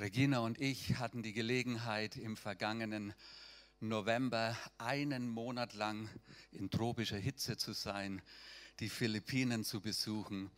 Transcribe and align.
Regina 0.00 0.38
und 0.38 0.58
ich 0.58 0.96
hatten 0.96 1.22
die 1.22 1.34
Gelegenheit, 1.34 2.16
im 2.16 2.38
vergangenen 2.38 3.12
November 3.80 4.56
einen 4.78 5.28
Monat 5.28 5.74
lang 5.74 6.08
in 6.52 6.70
tropischer 6.70 7.18
Hitze 7.18 7.58
zu 7.58 7.74
sein, 7.74 8.22
die 8.78 8.88
Philippinen 8.88 9.62
zu 9.62 9.82
besuchen. 9.82 10.50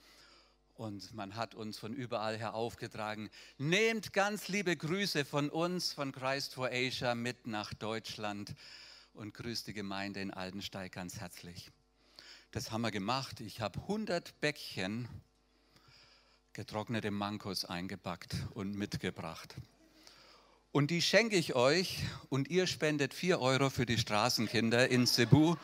Und 0.75 1.13
man 1.15 1.35
hat 1.35 1.57
uns 1.57 1.77
von 1.77 1.93
überall 1.93 2.39
her 2.39 2.55
aufgetragen, 2.55 3.31
nehmt 3.59 4.13
ganz 4.13 4.47
liebe 4.47 4.77
Grüße 4.77 5.25
von 5.25 5.51
uns, 5.51 5.93
von 5.93 6.13
Christ 6.13 6.55
for 6.55 6.69
Asia, 6.71 7.17
mit 7.17 7.49
nach 7.49 7.75
Deutschland 7.75 8.55
und 9.13 9.35
grüßt 9.35 9.67
die 9.67 9.75
Gemeinde 9.75 10.21
in 10.21 10.31
Aldensteig 10.31 10.93
ganz 10.93 11.19
herzlich. 11.19 11.73
Das 12.53 12.71
haben 12.71 12.83
wir 12.83 12.93
gemacht. 12.93 13.41
Ich 13.41 13.61
habe 13.61 13.81
100 13.81 14.41
Bäckchen 14.41 15.09
getrocknete 16.53 17.11
Mankos 17.11 17.65
eingepackt 17.65 18.35
und 18.55 18.77
mitgebracht. 18.77 19.55
Und 20.71 20.91
die 20.91 21.01
schenke 21.01 21.37
ich 21.37 21.55
euch 21.55 22.01
und 22.29 22.49
ihr 22.49 22.67
spendet 22.67 23.15
4 23.15 23.41
Euro 23.41 23.71
für 23.71 23.87
die 23.87 23.97
Straßenkinder 23.97 24.89
in 24.89 25.07
Cebu. 25.07 25.57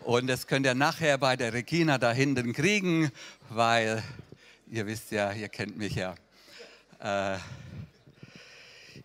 Und 0.00 0.26
das 0.26 0.46
könnt 0.46 0.66
ihr 0.66 0.74
nachher 0.74 1.16
bei 1.18 1.36
der 1.36 1.52
Regina 1.52 1.98
da 1.98 2.12
hinten 2.12 2.52
kriegen, 2.52 3.10
weil 3.50 4.02
ihr 4.68 4.86
wisst 4.86 5.12
ja, 5.12 5.32
ihr 5.32 5.48
kennt 5.48 5.76
mich 5.76 5.94
ja. 5.94 6.14
Äh, 6.98 7.38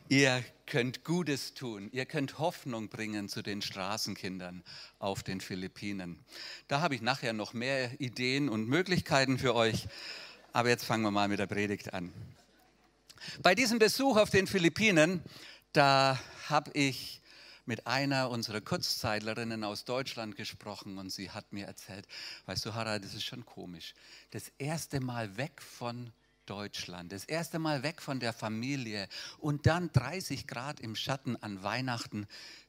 ihr 0.09 0.44
könnt 0.66 1.03
Gutes 1.03 1.53
tun, 1.53 1.90
ihr 1.92 2.06
könnt 2.06 2.40
Hoffnung 2.40 2.90
bringen 2.90 3.30
zu 3.30 3.44
den 3.44 3.62
Straßenkindern 3.62 4.64
auf 4.98 5.22
den 5.22 5.40
Philippinen. 5.40 6.20
Da 6.67 6.81
habe 6.81 6.95
ich 6.95 7.02
nachher 7.02 7.34
noch 7.34 7.53
mehr 7.53 8.00
Ideen 8.00 8.50
und 8.50 8.67
Möglichkeiten 8.67 9.38
für 9.38 9.53
euch. 9.53 9.88
Aber 10.55 10.70
jetzt 10.70 10.86
fangen 10.86 11.04
wir 11.04 11.12
mal 11.12 11.27
mit 11.27 11.40
der 11.40 11.48
Predigt 11.48 11.94
an. 11.94 12.14
Bei 13.41 13.55
diesem 13.55 13.77
Besuch 13.77 14.16
auf 14.16 14.30
den 14.30 14.48
Philippinen, 14.48 15.22
da 15.73 16.18
habe 16.48 16.72
ich 16.72 17.22
mit 17.66 17.86
einer 17.88 18.30
unserer 18.30 18.61
Kurzzeitlerinnen 18.61 19.66
aus 19.66 19.83
Deutschland 19.83 20.38
gesprochen 20.38 20.98
und 20.98 21.09
sie 21.09 21.30
hat 21.30 21.52
mir 21.52 21.66
erzählt, 21.66 22.08
weißt 22.45 22.66
du, 22.66 22.73
Harald, 22.73 23.03
das 23.03 23.16
ist 23.16 23.26
schon 23.26 23.45
komisch. 23.45 23.95
Das 24.31 24.50
erste 24.58 25.02
Mal 25.02 25.36
weg 25.36 25.61
von 25.61 26.14
Deutschland, 26.45 27.11
das 27.11 27.26
erste 27.26 27.59
Mal 27.59 27.83
weg 27.83 28.02
von 28.02 28.22
der 28.22 28.31
Familie 28.31 29.09
und 29.39 29.66
dann 29.66 29.92
30 29.92 30.48
Grad 30.48 30.80
im 30.80 30.95
Schatten 30.95 31.36
an 31.36 31.64
Weihnachten. 31.64 32.28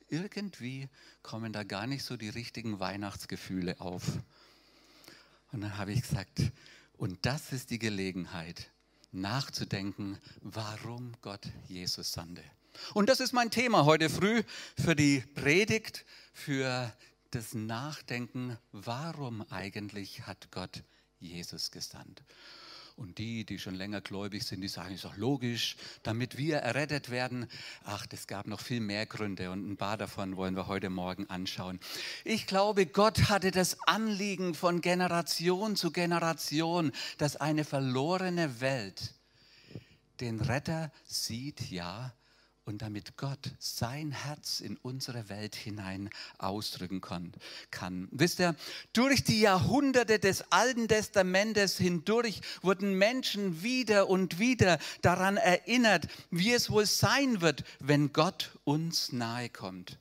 Irgendwie 0.09 0.89
kommen 1.23 1.53
da 1.53 1.63
gar 1.63 1.87
nicht 1.87 2.03
so 2.03 2.17
die 2.17 2.31
richtigen 2.31 2.81
Weihnachtsgefühle 2.81 3.81
auf. 3.81 4.03
Und 5.53 5.61
dann 5.61 5.79
habe 5.79 5.93
ich 5.93 6.03
gesagt, 6.03 6.51
und 6.99 7.25
das 7.27 7.53
ist 7.53 7.71
die 7.71 7.79
Gelegenheit, 7.79 8.71
nachzudenken, 9.13 10.19
warum 10.41 11.13
Gott 11.23 11.47
Jesus 11.69 12.13
sandte. 12.13 12.43
Und 12.95 13.09
das 13.09 13.21
ist 13.21 13.33
mein 13.33 13.51
Thema 13.51 13.85
heute 13.85 14.11
früh 14.11 14.43
für 14.77 14.95
die 14.95 15.21
Predigt, 15.35 16.05
für 16.33 16.93
das 17.31 17.55
Nachdenken, 17.55 18.59
warum 18.73 19.43
eigentlich 19.51 20.27
hat 20.27 20.51
Gott 20.51 20.83
Jesus 21.19 21.71
gesandt. 21.71 22.23
Und 22.97 23.19
die, 23.19 23.45
die 23.45 23.59
schon 23.59 23.75
länger 23.75 24.01
gläubig 24.01 24.45
sind, 24.45 24.63
die 24.63 24.69
sagen, 24.69 24.95
ist 24.95 25.05
doch 25.05 25.19
logisch, 25.19 25.77
damit 26.03 26.39
wir 26.39 26.57
errettet 26.57 27.11
werden. 27.11 27.47
Ach, 27.85 28.07
es 28.11 28.27
gab 28.27 28.47
noch 28.47 28.61
viel 28.61 28.81
mehr 28.81 29.05
Gründe 29.05 29.51
und 29.51 29.71
ein 29.71 29.77
paar 29.77 29.99
davon 29.99 30.39
wollen 30.39 30.57
wir 30.57 30.67
heute 30.67 30.89
Morgen 30.89 31.29
anschauen. 31.29 31.79
Ich 32.25 32.47
glaube, 32.47 32.87
Gott 32.87 33.29
hatte 33.29 33.51
das 33.51 33.77
Anliegen 33.87 34.55
von 34.55 34.81
Generation 34.81 35.77
zu 35.77 35.93
Generation, 35.93 36.91
dass 37.19 37.37
eine 37.37 37.65
verlorene 37.65 38.63
Welt 38.63 39.13
den 40.21 40.41
Retter 40.41 40.91
sieht, 41.05 41.71
ja, 41.71 42.15
und 42.67 42.83
damit 42.83 43.17
Gott 43.17 43.53
sein 43.61 44.11
Herz 44.11 44.61
in 44.61 44.77
unsere 44.77 45.29
Welt 45.29 45.55
hinein 45.55 46.11
ausdrücken 46.39 47.01
kann. 47.01 48.09
Wisst 48.11 48.41
ihr, 48.41 48.57
durch 48.93 49.23
die 49.23 49.41
Jahrhunderte 49.41 50.19
des 50.19 50.51
Alten 50.51 50.89
Testamentes 50.89 51.79
hindurch 51.79 52.41
wurden 52.63 52.99
Menschen 52.99 53.63
wieder 53.63 54.11
und 54.11 54.41
wieder 54.41 54.79
daran 55.01 55.37
erinnert, 55.37 56.09
wie 56.31 56.53
es 56.53 56.69
wohl 56.71 56.87
sein 56.87 57.41
wird, 57.41 57.63
wenn 57.79 58.13
Gott 58.13 58.59
uns 58.65 59.13
nahe 59.13 59.49
kommt. 59.49 59.99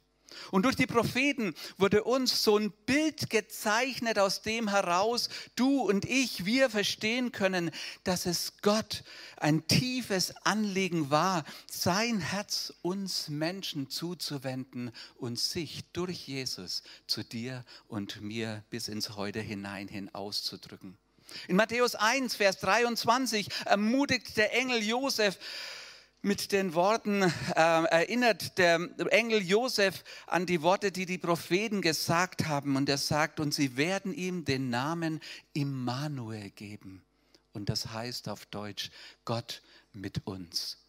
Und 0.52 0.64
durch 0.64 0.76
die 0.76 0.88
Propheten 0.88 1.54
wurde 1.78 2.04
uns 2.04 2.44
so 2.44 2.58
ein 2.58 2.72
Bild 2.86 3.30
gezeichnet, 3.30 4.20
aus 4.20 4.42
dem 4.42 4.70
heraus 4.70 5.30
du 5.56 5.82
und 5.82 6.06
ich, 6.06 6.46
wir 6.46 6.70
verstehen 6.70 7.32
können, 7.32 7.72
dass 8.04 8.26
es 8.26 8.54
Gott 8.62 9.04
ein 9.38 9.68
tiefes 9.68 10.36
Anliegen 10.46 11.10
war, 11.10 11.44
sein 11.70 12.20
Herz 12.20 12.74
uns 12.82 13.30
Menschen 13.30 13.90
zuzuwenden 13.90 14.92
und 15.16 15.40
sich 15.40 15.84
durch 15.94 16.28
Jesus 16.28 16.84
zu 17.08 17.24
dir 17.24 17.64
und 17.88 18.22
mir 18.22 18.64
bis 18.70 18.88
ins 18.88 19.16
Heute 19.16 19.40
hinein 19.40 19.88
hin 19.88 20.14
auszudrücken. 20.14 20.98
In 21.48 21.56
Matthäus 21.56 21.96
1, 21.96 22.36
Vers 22.36 22.60
23 22.60 23.48
ermutigt 23.66 24.38
der 24.38 24.54
Engel 24.54 24.84
Josef, 24.84 25.38
mit 26.26 26.52
den 26.52 26.74
Worten 26.74 27.22
äh, 27.22 27.30
erinnert 27.56 28.58
der 28.58 28.80
Engel 29.12 29.44
Josef 29.44 30.04
an 30.26 30.48
die 30.48 30.64
Worte, 30.64 30.92
die 30.92 31.06
die 31.06 31.20
Propheten 31.20 31.84
gesagt 31.84 32.48
haben. 32.48 32.76
Und 32.78 32.90
er 32.90 32.98
sagt, 32.98 33.40
und 33.40 33.54
sie 33.54 33.78
werden 33.78 34.12
ihm 34.12 34.44
den 34.44 34.72
Namen 34.72 35.22
Immanuel 35.54 36.50
geben. 36.50 37.04
Und 37.54 37.70
das 37.70 37.92
heißt 37.92 38.28
auf 38.28 38.48
Deutsch, 38.48 38.90
Gott 39.24 39.62
mit 39.94 40.26
uns. 40.26 40.80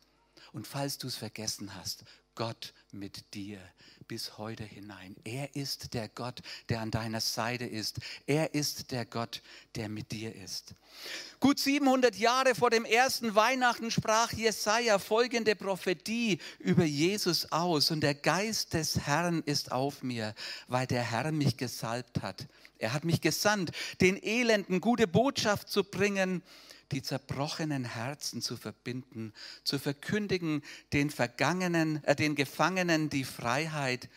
Und 0.53 0.67
falls 0.67 0.97
du 0.97 1.07
es 1.07 1.17
vergessen 1.17 1.75
hast, 1.75 2.05
Gott 2.37 2.75
mit 2.93 3.35
dir 3.35 3.59
bis 4.07 4.39
heute 4.39 4.63
hinein. 4.63 5.17
Er 5.25 5.57
ist 5.57 5.95
der 5.95 6.09
Gott, 6.09 6.41
der 6.69 6.81
an 6.81 6.91
deiner 6.91 7.21
Seite 7.21 7.65
ist. 7.65 7.99
Er 8.27 8.55
ist 8.55 8.93
der 8.93 9.05
Gott, 9.05 9.43
der 9.75 9.89
mit 9.89 10.13
dir 10.13 10.35
ist. 10.35 10.75
Gut 11.41 11.59
700 11.59 12.15
Jahre 12.15 12.55
vor 12.55 12.71
dem 12.71 12.85
ersten 12.85 13.35
Weihnachten 13.35 13.91
sprach 13.91 14.33
Jesaja 14.33 14.99
folgende 14.99 15.57
Prophetie 15.57 16.39
über 16.59 16.85
Jesus 16.85 17.51
aus. 17.51 17.91
Und 17.91 18.03
der 18.03 18.15
Geist 18.15 18.75
des 18.75 19.01
Herrn 19.01 19.43
ist 19.45 19.73
auf 19.73 20.03
mir, 20.03 20.35
weil 20.69 20.87
der 20.87 21.03
Herr 21.03 21.33
mich 21.33 21.57
gesalbt 21.57 22.23
hat. 22.23 22.47
Er 22.79 22.93
hat 22.93 23.05
mich 23.05 23.23
gesandt, 23.23 23.73
den 24.01 24.23
Elenden 24.23 24.81
gute 24.81 25.09
Botschaft 25.09 25.69
zu 25.69 25.83
bringen 25.83 26.43
die 26.93 27.03
zerbrochenen 27.03 27.85
Herzen 27.85 28.43
zu 28.43 28.57
verbinden, 28.57 29.33
zu 29.65 29.79
verkündigen 29.79 30.63
den 30.93 31.11
Vergangenen, 31.11 32.03
äh, 32.05 32.15
den 32.15 32.35
Gefangenen 32.35 33.11
die 33.11 33.25
Freiheit, 33.25 34.09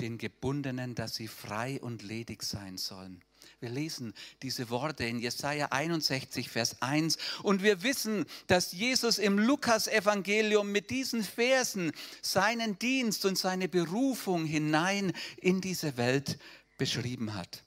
den 0.00 0.18
Gebundenen, 0.18 0.94
dass 0.94 1.14
sie 1.14 1.28
frei 1.28 1.80
und 1.80 2.02
ledig 2.02 2.42
sein 2.42 2.78
sollen. 2.78 3.22
Wir 3.60 3.70
lesen 3.70 4.12
diese 4.42 4.70
Worte 4.70 5.04
in 5.04 5.20
Jesaja 5.20 5.68
61, 5.70 6.48
Vers 6.48 6.82
1 6.82 7.16
und 7.42 7.62
wir 7.62 7.82
wissen, 7.84 8.24
dass 8.48 8.72
Jesus 8.72 9.18
im 9.18 9.38
Lukas-Evangelium 9.38 10.70
mit 10.72 10.90
diesen 10.90 11.22
Versen 11.22 11.92
seinen 12.22 12.78
Dienst 12.78 13.24
und 13.24 13.38
seine 13.38 13.68
Berufung 13.68 14.46
hinein 14.46 15.12
in 15.36 15.60
diese 15.60 15.96
Welt 15.96 16.38
beschrieben 16.76 17.34
hat. 17.34 17.64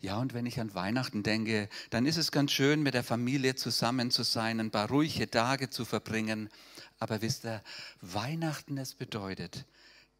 Ja, 0.00 0.18
und 0.18 0.34
wenn 0.34 0.44
ich 0.46 0.60
an 0.60 0.74
Weihnachten 0.74 1.22
denke, 1.22 1.68
dann 1.90 2.04
ist 2.04 2.18
es 2.18 2.30
ganz 2.30 2.52
schön, 2.52 2.82
mit 2.82 2.94
der 2.94 3.02
Familie 3.02 3.54
zusammen 3.54 4.10
zu 4.10 4.24
sein, 4.24 4.60
ein 4.60 4.70
paar 4.70 4.88
ruhige 4.88 5.30
Tage 5.30 5.70
zu 5.70 5.84
verbringen. 5.84 6.50
Aber 6.98 7.22
wisst 7.22 7.44
ihr, 7.44 7.62
Weihnachten 8.02 8.76
es 8.76 8.94
bedeutet, 8.94 9.64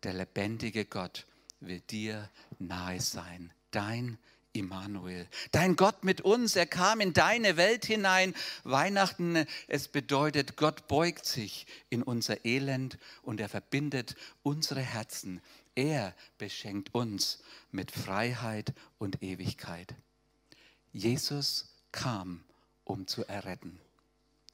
der 0.02 0.14
lebendige 0.14 0.86
Gott 0.86 1.26
will 1.60 1.80
dir 1.80 2.30
nahe 2.58 3.00
sein. 3.00 3.52
Dein 3.70 4.18
Immanuel, 4.52 5.28
dein 5.52 5.76
Gott 5.76 6.04
mit 6.04 6.22
uns, 6.22 6.56
er 6.56 6.64
kam 6.64 7.00
in 7.00 7.12
deine 7.12 7.58
Welt 7.58 7.84
hinein. 7.84 8.34
Weihnachten, 8.64 9.44
es 9.68 9.88
bedeutet, 9.88 10.56
Gott 10.56 10.88
beugt 10.88 11.26
sich 11.26 11.66
in 11.90 12.02
unser 12.02 12.46
Elend 12.46 12.98
und 13.20 13.40
er 13.40 13.50
verbindet 13.50 14.16
unsere 14.42 14.80
Herzen 14.80 15.42
er 15.76 16.14
beschenkt 16.38 16.92
uns 16.94 17.38
mit 17.70 17.92
Freiheit 17.92 18.72
und 18.98 19.22
Ewigkeit. 19.22 19.94
Jesus 20.92 21.72
kam, 21.92 22.42
um 22.84 23.06
zu 23.06 23.24
erretten. 23.26 23.78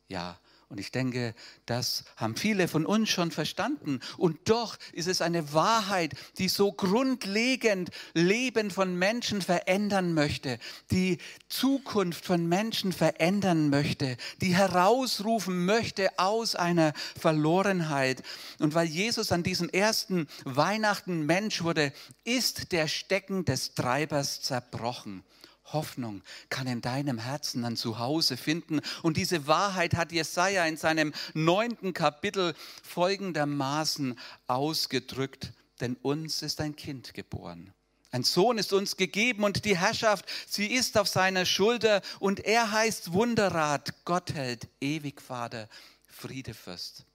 Ja, 0.08 0.38
und 0.72 0.80
ich 0.80 0.90
denke, 0.90 1.34
das 1.66 2.04
haben 2.16 2.34
viele 2.34 2.66
von 2.66 2.86
uns 2.86 3.10
schon 3.10 3.30
verstanden. 3.30 4.00
Und 4.16 4.48
doch 4.48 4.78
ist 4.94 5.06
es 5.06 5.20
eine 5.20 5.52
Wahrheit, 5.52 6.14
die 6.38 6.48
so 6.48 6.72
grundlegend 6.72 7.90
Leben 8.14 8.70
von 8.70 8.98
Menschen 8.98 9.42
verändern 9.42 10.14
möchte, 10.14 10.58
die 10.90 11.19
Zukunft 11.50 12.24
von 12.24 12.48
Menschen 12.48 12.92
verändern 12.92 13.69
möchte, 13.69 14.16
die 14.40 14.56
herausrufen 14.56 15.66
möchte 15.66 16.19
aus 16.19 16.54
einer 16.54 16.94
Verlorenheit. 17.20 18.22
Und 18.58 18.74
weil 18.74 18.86
Jesus 18.86 19.30
an 19.30 19.42
diesem 19.42 19.69
ersten 19.69 20.26
Weihnachten 20.44 21.26
Mensch 21.26 21.62
wurde, 21.62 21.92
ist 22.24 22.72
der 22.72 22.88
Stecken 22.88 23.44
des 23.44 23.74
Treibers 23.74 24.40
zerbrochen. 24.40 25.22
Hoffnung 25.64 26.23
kann 26.49 26.67
in 26.67 26.81
deinem 26.81 27.19
Herzen 27.19 27.64
ein 27.64 27.76
Zuhause 27.76 28.37
finden. 28.37 28.81
Und 29.03 29.17
diese 29.17 29.47
Wahrheit 29.47 29.94
hat 29.94 30.12
Jesaja 30.12 30.67
in 30.67 30.76
seinem 30.76 31.12
neunten 31.35 31.93
Kapitel 31.93 32.55
folgendermaßen 32.82 34.19
ausgedrückt: 34.47 35.53
Denn 35.81 35.97
uns 36.03 36.43
ist 36.43 36.61
ein 36.61 36.76
Kind 36.76 37.14
geboren. 37.14 37.73
Ein 38.11 38.25
Sohn 38.25 38.59
ist 38.59 38.75
uns 38.75 38.97
gegeben 38.97 39.43
und 39.44 39.64
die 39.64 39.79
Herrschaft, 39.79 40.26
sie 40.47 40.67
ist 40.67 40.99
auf 40.99 41.09
seiner 41.09 41.47
Schulter 41.47 42.03
und 42.20 42.41
er 42.41 42.70
heißt 42.70 43.15
Wunderrat, 43.15 44.05
Gottheld, 44.05 44.69
Ewigvater, 44.81 45.69
Friedefürst 46.08 47.06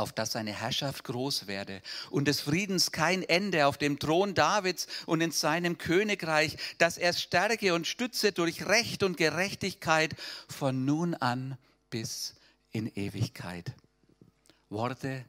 auf 0.00 0.12
dass 0.12 0.32
seine 0.32 0.52
Herrschaft 0.52 1.04
groß 1.04 1.46
werde 1.46 1.82
und 2.10 2.26
des 2.26 2.40
Friedens 2.40 2.90
kein 2.90 3.22
Ende 3.22 3.66
auf 3.66 3.78
dem 3.78 3.98
Thron 3.98 4.34
Davids 4.34 4.86
und 5.06 5.20
in 5.20 5.30
seinem 5.30 5.78
Königreich, 5.78 6.56
dass 6.78 6.98
er 6.98 7.12
stärke 7.12 7.74
und 7.74 7.86
stütze 7.86 8.32
durch 8.32 8.66
Recht 8.66 9.02
und 9.02 9.16
Gerechtigkeit 9.16 10.16
von 10.48 10.84
nun 10.84 11.14
an 11.14 11.56
bis 11.90 12.34
in 12.72 12.86
Ewigkeit. 12.94 13.72
Worte, 14.70 15.24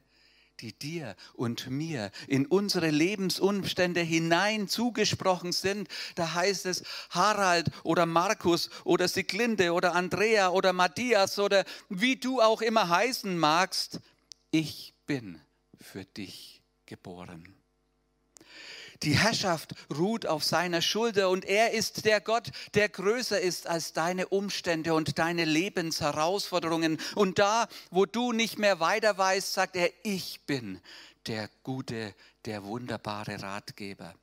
die 0.60 0.72
dir 0.72 1.16
und 1.34 1.68
mir 1.68 2.10
in 2.28 2.46
unsere 2.46 2.90
Lebensumstände 2.90 4.00
hinein 4.00 4.68
zugesprochen 4.68 5.52
sind. 5.52 5.88
Da 6.14 6.34
heißt 6.34 6.66
es 6.66 6.84
Harald 7.10 7.68
oder 7.82 8.06
Markus 8.06 8.70
oder 8.84 9.08
Siglinde 9.08 9.72
oder 9.72 9.94
Andrea 9.94 10.50
oder 10.50 10.72
Matthias 10.72 11.38
oder 11.38 11.64
wie 11.88 12.16
du 12.16 12.40
auch 12.40 12.62
immer 12.62 12.88
heißen 12.88 13.36
magst 13.36 14.00
ich 14.52 14.94
bin 15.06 15.40
für 15.80 16.04
dich 16.04 16.62
geboren. 16.86 17.56
Die 19.02 19.18
Herrschaft 19.18 19.74
ruht 19.92 20.26
auf 20.26 20.44
seiner 20.44 20.80
Schulter 20.80 21.28
und 21.28 21.44
er 21.44 21.72
ist 21.72 22.04
der 22.04 22.20
Gott, 22.20 22.52
der 22.74 22.88
größer 22.88 23.40
ist 23.40 23.66
als 23.66 23.92
deine 23.92 24.28
Umstände 24.28 24.94
und 24.94 25.18
deine 25.18 25.44
Lebensherausforderungen. 25.44 26.98
Und 27.16 27.40
da, 27.40 27.66
wo 27.90 28.06
du 28.06 28.30
nicht 28.30 28.60
mehr 28.60 28.78
weiter 28.78 29.18
weißt, 29.18 29.54
sagt 29.54 29.74
er, 29.74 29.90
ich 30.04 30.46
bin 30.46 30.80
der 31.26 31.50
gute, 31.64 32.14
der 32.44 32.62
wunderbare 32.62 33.42
Ratgeber 33.42 34.14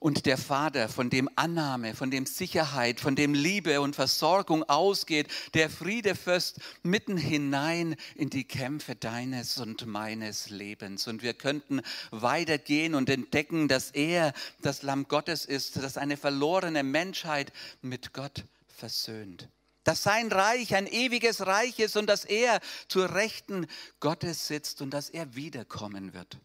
und 0.00 0.24
der 0.24 0.38
Vater, 0.38 0.88
von 0.88 1.10
dem 1.10 1.28
Annahme, 1.36 1.94
von 1.94 2.10
dem 2.10 2.24
Sicherheit, 2.24 3.00
von 3.00 3.14
dem 3.14 3.34
Liebe 3.34 3.82
und 3.82 3.94
Versorgung 3.94 4.64
ausgeht, 4.64 5.28
der 5.52 5.68
Friedefürst 5.68 6.58
mitten 6.82 7.18
hinein 7.18 7.94
in 8.14 8.30
die 8.30 8.44
Kämpfe 8.44 8.96
deines 8.96 9.58
und 9.58 9.86
meines 9.86 10.48
Lebens. 10.48 11.06
Und 11.06 11.22
wir 11.22 11.34
könnten 11.34 11.82
weitergehen 12.10 12.94
und 12.94 13.10
entdecken, 13.10 13.68
dass 13.68 13.90
er 13.90 14.32
das 14.62 14.82
Lamm 14.82 15.06
Gottes 15.06 15.44
ist, 15.44 15.76
das 15.76 15.98
eine 15.98 16.16
verlorene 16.16 16.82
Menschheit 16.82 17.52
mit 17.82 18.14
Gott 18.14 18.44
versöhnt. 18.68 19.50
Dass 19.84 20.02
sein 20.02 20.32
Reich 20.32 20.74
ein 20.74 20.86
ewiges 20.86 21.46
Reich 21.46 21.78
ist 21.78 21.98
und 21.98 22.06
dass 22.06 22.24
er 22.24 22.60
zur 22.88 23.14
Rechten 23.14 23.66
Gottes 24.00 24.46
sitzt 24.46 24.80
und 24.80 24.94
dass 24.94 25.10
er 25.10 25.34
wiederkommen 25.34 26.14
wird. 26.14 26.38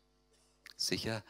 Sicher 0.75 1.23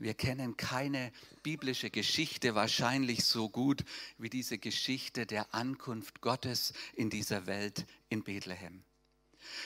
wir 0.00 0.14
kennen 0.14 0.56
keine 0.56 1.12
biblische 1.42 1.90
Geschichte 1.90 2.54
wahrscheinlich 2.54 3.24
so 3.24 3.48
gut 3.48 3.84
wie 4.18 4.30
diese 4.30 4.58
Geschichte 4.58 5.26
der 5.26 5.54
Ankunft 5.54 6.20
Gottes 6.20 6.72
in 6.94 7.10
dieser 7.10 7.46
Welt 7.46 7.86
in 8.08 8.22
Bethlehem. 8.22 8.82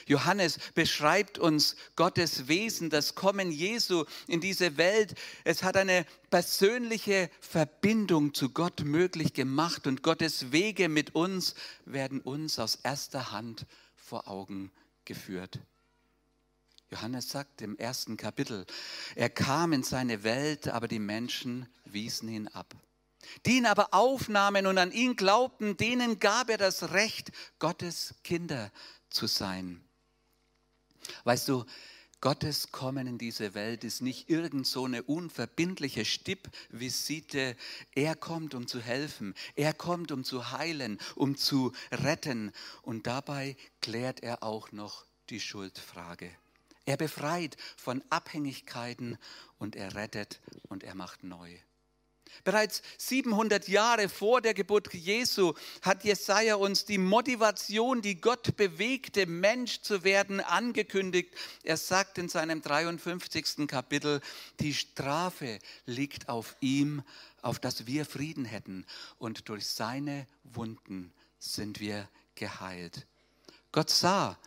Johannes 0.07 0.59
beschreibt 0.73 1.37
uns 1.37 1.75
Gottes 1.95 2.47
Wesen, 2.47 2.89
das 2.89 3.15
Kommen 3.15 3.51
Jesu 3.51 4.05
in 4.27 4.41
diese 4.41 4.77
Welt. 4.77 5.15
Es 5.43 5.63
hat 5.63 5.77
eine 5.77 6.05
persönliche 6.29 7.29
Verbindung 7.39 8.33
zu 8.33 8.49
Gott 8.49 8.83
möglich 8.83 9.33
gemacht 9.33 9.87
und 9.87 10.01
Gottes 10.01 10.51
Wege 10.51 10.89
mit 10.89 11.15
uns 11.15 11.55
werden 11.85 12.21
uns 12.21 12.59
aus 12.59 12.75
erster 12.75 13.31
Hand 13.31 13.65
vor 13.95 14.27
Augen 14.27 14.71
geführt. 15.03 15.59
Johannes 16.91 17.29
sagt 17.29 17.61
im 17.61 17.77
ersten 17.77 18.17
Kapitel, 18.17 18.65
er 19.15 19.29
kam 19.29 19.73
in 19.73 19.83
seine 19.83 20.23
Welt, 20.23 20.67
aber 20.67 20.87
die 20.87 20.99
Menschen 20.99 21.67
wiesen 21.85 22.29
ihn 22.29 22.47
ab. 22.49 22.75
Die 23.45 23.57
ihn 23.57 23.65
aber 23.65 23.93
aufnahmen 23.93 24.67
und 24.67 24.77
an 24.77 24.91
ihn 24.91 25.15
glaubten, 25.15 25.77
denen 25.77 26.19
gab 26.19 26.49
er 26.49 26.57
das 26.57 26.91
Recht, 26.91 27.31
Gottes 27.59 28.15
Kinder 28.23 28.71
zu 29.09 29.27
sein. 29.27 29.83
Weißt 31.23 31.47
du, 31.47 31.65
Gottes 32.21 32.71
Kommen 32.71 33.05
in 33.05 33.17
diese 33.17 33.53
Welt 33.53 33.83
ist 33.83 34.01
nicht 34.01 34.29
irgend 34.29 34.65
so 34.65 34.85
eine 34.85 35.03
unverbindliche 35.03 36.05
Stippvisite. 36.05 37.55
Er 37.93 38.15
kommt, 38.15 38.55
um 38.55 38.67
zu 38.67 38.79
helfen. 38.79 39.35
Er 39.55 39.73
kommt, 39.73 40.11
um 40.11 40.23
zu 40.23 40.51
heilen, 40.51 40.99
um 41.15 41.37
zu 41.37 41.71
retten. 41.91 42.51
Und 42.81 43.05
dabei 43.05 43.57
klärt 43.81 44.23
er 44.23 44.41
auch 44.41 44.71
noch 44.71 45.05
die 45.29 45.39
Schuldfrage. 45.39 46.31
Er 46.85 46.97
befreit 46.97 47.57
von 47.77 48.03
Abhängigkeiten 48.09 49.17
und 49.57 49.75
er 49.75 49.95
rettet 49.95 50.39
und 50.69 50.83
er 50.83 50.95
macht 50.95 51.23
neu. 51.23 51.57
Bereits 52.43 52.81
700 52.97 53.67
Jahre 53.67 54.09
vor 54.09 54.41
der 54.41 54.53
Geburt 54.53 54.93
Jesu 54.93 55.53
hat 55.81 56.03
Jesaja 56.03 56.55
uns 56.55 56.85
die 56.85 56.97
Motivation, 56.97 58.01
die 58.01 58.19
Gott 58.19 58.57
bewegte, 58.57 59.25
Mensch 59.25 59.81
zu 59.81 60.03
werden, 60.03 60.41
angekündigt. 60.41 61.33
Er 61.63 61.77
sagt 61.77 62.17
in 62.17 62.29
seinem 62.29 62.61
53. 62.61 63.67
Kapitel, 63.67 64.21
die 64.59 64.73
Strafe 64.73 65.59
liegt 65.85 66.29
auf 66.29 66.55
ihm, 66.59 67.03
auf 67.41 67.59
dass 67.59 67.87
wir 67.87 68.05
Frieden 68.05 68.45
hätten. 68.45 68.85
Und 69.17 69.49
durch 69.49 69.67
seine 69.67 70.27
Wunden 70.43 71.13
sind 71.39 71.79
wir 71.79 72.09
geheilt. 72.35 73.07
Gott 73.71 73.89
sah, 73.89 74.37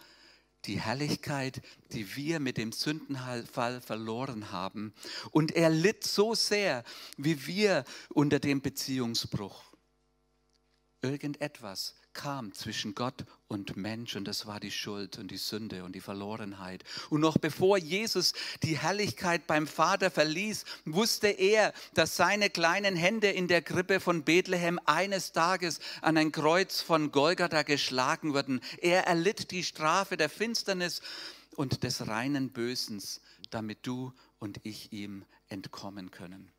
die 0.64 0.80
Herrlichkeit, 0.80 1.62
die 1.92 2.16
wir 2.16 2.40
mit 2.40 2.56
dem 2.56 2.72
Sündenfall 2.72 3.80
verloren 3.80 4.52
haben. 4.52 4.92
Und 5.30 5.52
er 5.52 5.70
litt 5.70 6.04
so 6.04 6.34
sehr, 6.34 6.84
wie 7.16 7.46
wir 7.46 7.84
unter 8.10 8.38
dem 8.38 8.60
Beziehungsbruch. 8.60 9.64
Irgendetwas 11.00 11.94
kam 12.18 12.52
zwischen 12.52 12.96
Gott 12.96 13.24
und 13.46 13.76
Mensch 13.76 14.16
und 14.16 14.26
das 14.26 14.44
war 14.46 14.58
die 14.58 14.72
Schuld 14.72 15.18
und 15.18 15.30
die 15.30 15.36
Sünde 15.36 15.84
und 15.84 15.94
die 15.94 16.00
Verlorenheit. 16.00 16.82
Und 17.10 17.20
noch 17.20 17.38
bevor 17.38 17.78
Jesus 17.78 18.34
die 18.64 18.76
Herrlichkeit 18.76 19.46
beim 19.46 19.68
Vater 19.68 20.10
verließ, 20.10 20.64
wusste 20.84 21.28
er, 21.28 21.72
dass 21.94 22.16
seine 22.16 22.50
kleinen 22.50 22.96
Hände 22.96 23.28
in 23.28 23.46
der 23.46 23.62
Krippe 23.62 24.00
von 24.00 24.24
Bethlehem 24.24 24.80
eines 24.84 25.30
Tages 25.30 25.78
an 26.02 26.16
ein 26.16 26.32
Kreuz 26.32 26.80
von 26.80 27.12
Golgatha 27.12 27.62
geschlagen 27.62 28.34
würden. 28.34 28.60
Er 28.78 29.06
erlitt 29.06 29.52
die 29.52 29.62
Strafe 29.62 30.16
der 30.16 30.28
Finsternis 30.28 31.02
und 31.54 31.84
des 31.84 32.08
reinen 32.08 32.50
Bösens, 32.50 33.20
damit 33.50 33.86
du 33.86 34.12
und 34.40 34.58
ich 34.64 34.92
ihm 34.92 35.24
entkommen 35.46 36.10
können. 36.10 36.50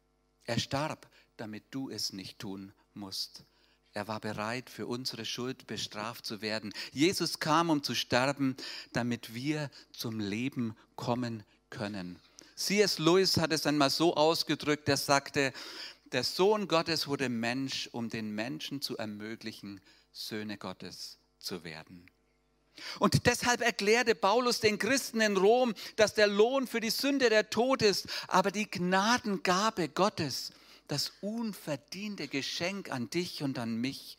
Er 0.45 0.57
starb, 0.57 1.09
damit 1.35 1.65
du 1.71 1.89
es 1.89 2.13
nicht 2.13 2.39
tun 2.39 2.71
musst. 2.93 3.43
Er 3.93 4.08
war 4.08 4.19
bereit, 4.19 4.69
für 4.69 4.86
unsere 4.86 5.25
Schuld 5.25 5.65
bestraft 5.67 6.25
zu 6.25 6.41
werden. 6.41 6.74
Jesus 6.91 7.39
kam, 7.39 7.69
um 7.69 7.84
zu 7.84 7.96
sterben, 7.96 8.55
damit 8.93 9.34
wir 9.34 9.72
zum 9.91 10.19
Leben 10.19 10.75
kommen 10.96 11.43
können. 11.69 12.19
C.S. 12.55 13.00
Lewis 13.00 13.38
hat 13.38 13.51
es 13.53 13.65
einmal 13.65 13.89
so 13.89 14.15
ausgedrückt, 14.15 14.89
er 14.89 14.98
sagte, 14.98 15.53
der 16.12 16.24
Sohn 16.24 16.67
Gottes 16.67 17.08
wurde 17.08 17.29
Mensch, 17.29 17.89
um 17.91 18.10
den 18.10 18.34
Menschen 18.34 18.81
zu 18.81 18.98
ermöglichen, 18.98 19.79
Söhne 20.12 20.58
Gottes 20.58 21.17
zu 21.38 21.63
werden. 21.63 22.10
Und 23.00 23.25
deshalb 23.25 23.62
erklärte 23.62 24.15
Paulus 24.15 24.60
den 24.60 24.79
Christen 24.79 25.22
in 25.22 25.38
Rom, 25.38 25.74
dass 25.96 26.13
der 26.13 26.27
Lohn 26.27 26.67
für 26.67 26.79
die 26.79 26.89
Sünde 26.89 27.29
der 27.29 27.50
Tod 27.50 27.81
ist, 27.81 28.08
aber 28.27 28.51
die 28.51 28.69
Gnadengabe 28.69 29.89
Gottes 29.89 30.51
das 30.89 31.13
unverdiente 31.22 32.27
Geschenk 32.27 32.91
an 32.91 33.10
dich 33.10 33.43
und 33.43 33.58
an 33.60 33.75
mich, 33.79 34.17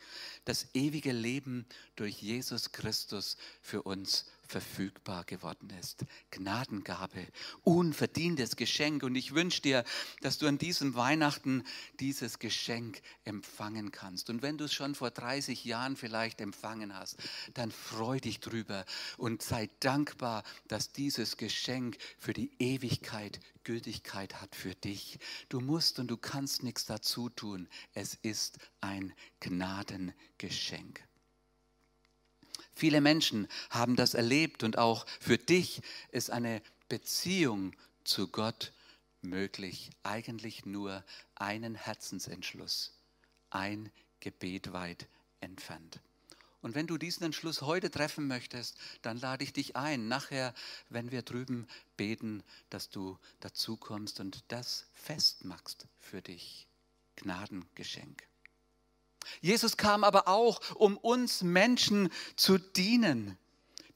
das 0.51 0.67
ewige 0.75 1.13
Leben 1.13 1.65
durch 1.95 2.21
Jesus 2.21 2.73
Christus 2.73 3.37
für 3.63 3.83
uns 3.85 4.25
verfügbar 4.49 5.23
geworden 5.23 5.71
ist. 5.79 6.05
Gnadengabe, 6.33 7.29
unverdientes 7.63 8.57
Geschenk. 8.57 9.05
Und 9.05 9.15
ich 9.15 9.33
wünsche 9.33 9.63
dir, 9.63 9.85
dass 10.23 10.39
du 10.39 10.49
an 10.49 10.59
diesem 10.59 10.97
Weihnachten 10.97 11.63
dieses 12.01 12.41
Geschenk 12.41 13.01
empfangen 13.25 13.93
kannst. 13.93 14.29
Und 14.29 14.43
wenn 14.43 14.59
du 14.59 14.65
es 14.65 14.73
schon 14.73 14.97
vor 14.97 15.13
30 15.13 15.65
Jahren 15.65 15.95
vielleicht 15.95 16.41
empfangen 16.41 16.97
hast, 16.97 17.17
dann 17.55 17.71
freu 17.71 18.19
dich 18.19 18.41
drüber 18.41 18.85
und 19.19 19.43
sei 19.43 19.71
dankbar, 19.79 20.43
dass 20.67 20.91
dieses 20.91 21.37
Geschenk 21.37 21.97
für 22.19 22.33
die 22.33 22.51
Ewigkeit 22.59 23.39
Gültigkeit 23.65 24.41
hat 24.41 24.57
für 24.57 24.75
dich. 24.75 25.19
Du 25.49 25.61
musst 25.61 25.99
und 25.99 26.09
du 26.09 26.17
kannst 26.17 26.63
nichts 26.63 26.87
dazu 26.87 27.29
tun. 27.29 27.69
Es 27.95 28.15
ist 28.15 28.59
ein 28.81 29.13
Gnadengeschenk. 29.41 31.03
Viele 32.75 33.01
Menschen 33.01 33.49
haben 33.69 33.97
das 33.97 34.15
erlebt 34.15 34.63
und 34.63 34.79
auch 34.79 35.07
für 35.21 35.39
dich 35.39 35.83
ist 36.13 36.31
eine 36.31 36.63
Beziehung 36.89 37.75
zu 38.05 38.29
Gott 38.29 38.73
möglich, 39.23 39.91
eigentlich 40.03 40.65
nur 40.65 41.05
einen 41.35 41.75
Herzensentschluss, 41.75 42.95
ein 43.51 43.91
Gebet 44.21 44.73
weit 44.73 45.09
entfernt. 45.41 46.01
Und 46.63 46.75
wenn 46.75 46.87
du 46.87 46.99
diesen 46.99 47.25
Entschluss 47.25 47.63
heute 47.63 47.91
treffen 47.91 48.27
möchtest, 48.27 48.77
dann 49.03 49.19
lade 49.19 49.45
ich 49.45 49.53
dich 49.53 49.77
ein, 49.77 50.09
nachher, 50.09 50.55
wenn 50.91 51.11
wir 51.11 51.23
drüben 51.23 51.67
beten, 51.97 52.43
dass 52.69 52.91
du 52.91 53.19
dazu 53.41 53.77
kommst 53.77 54.21
und 54.21 54.45
das 54.49 54.87
festmachst 54.93 55.87
für 55.99 56.21
dich. 56.21 56.67
Gnadengeschenk. 57.17 58.30
Jesus 59.41 59.77
kam 59.77 60.05
aber 60.05 60.29
auch, 60.29 60.61
um 60.75 60.97
uns 60.97 61.43
Menschen 61.43 62.11
zu 62.37 62.59
dienen. 62.59 63.37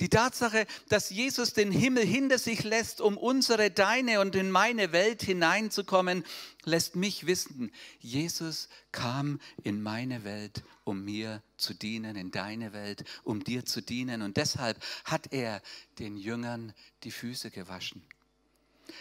Die 0.01 0.09
Tatsache, 0.09 0.67
dass 0.89 1.11
Jesus 1.11 1.53
den 1.53 1.71
Himmel 1.71 2.05
hinter 2.05 2.39
sich 2.39 2.65
lässt, 2.65 3.01
um 3.01 3.17
unsere, 3.17 3.71
deine 3.71 4.21
und 4.21 4.35
in 4.35 4.51
meine 4.51 4.93
Welt 4.93 5.23
hineinzukommen, 5.23 6.25
lässt 6.65 6.97
mich 6.97 7.27
wissen, 7.27 7.71
Jesus 8.01 8.69
kam 8.91 9.41
in 9.63 9.83
meine 9.83 10.25
Welt, 10.25 10.65
um 10.83 11.05
mir 11.05 11.43
zu 11.57 11.75
dienen, 11.75 12.17
in 12.17 12.33
deine 12.33 12.73
Welt, 12.73 13.05
um 13.23 13.45
dir 13.45 13.65
zu 13.65 13.83
dienen. 13.83 14.23
Und 14.23 14.37
deshalb 14.37 14.83
hat 15.05 15.33
er 15.33 15.63
den 16.01 16.17
Jüngern 16.17 16.75
die 17.05 17.13
Füße 17.13 17.51
gewaschen. 17.51 18.03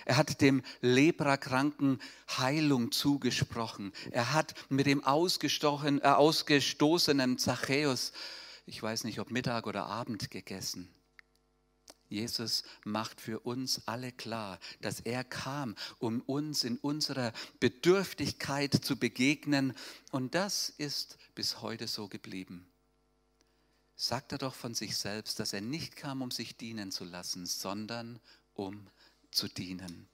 Er 0.05 0.17
hat 0.17 0.41
dem 0.41 0.61
Leprakranken 0.81 2.01
Heilung 2.37 2.91
zugesprochen. 2.91 3.93
Er 4.11 4.33
hat 4.33 4.53
mit 4.69 4.85
dem 4.85 5.03
ausgestochenen, 5.03 6.01
äh, 6.01 6.07
ausgestoßenen 6.07 7.37
Zachäus 7.37 8.13
ich 8.65 8.81
weiß 8.81 9.03
nicht, 9.03 9.19
ob 9.19 9.31
Mittag 9.31 9.67
oder 9.67 9.85
Abend 9.85 10.31
gegessen. 10.31 10.89
Jesus 12.07 12.63
macht 12.83 13.19
für 13.19 13.39
uns 13.39 13.87
alle 13.87 14.11
klar, 14.11 14.59
dass 14.81 14.99
er 14.99 15.23
kam, 15.23 15.75
um 15.97 16.21
uns 16.21 16.63
in 16.63 16.77
unserer 16.77 17.33
Bedürftigkeit 17.59 18.73
zu 18.73 18.97
begegnen. 18.97 19.73
Und 20.11 20.35
das 20.35 20.69
ist 20.69 21.17
bis 21.33 21.61
heute 21.61 21.87
so 21.87 22.07
geblieben. 22.07 22.67
Sagt 23.95 24.31
er 24.31 24.37
doch 24.37 24.53
von 24.53 24.75
sich 24.75 24.95
selbst, 24.95 25.39
dass 25.39 25.53
er 25.53 25.61
nicht 25.61 25.95
kam, 25.95 26.21
um 26.21 26.29
sich 26.29 26.55
dienen 26.55 26.91
zu 26.91 27.03
lassen, 27.03 27.45
sondern 27.45 28.19
um 28.53 28.87
zu 29.33 29.47
dienen. 29.47 30.07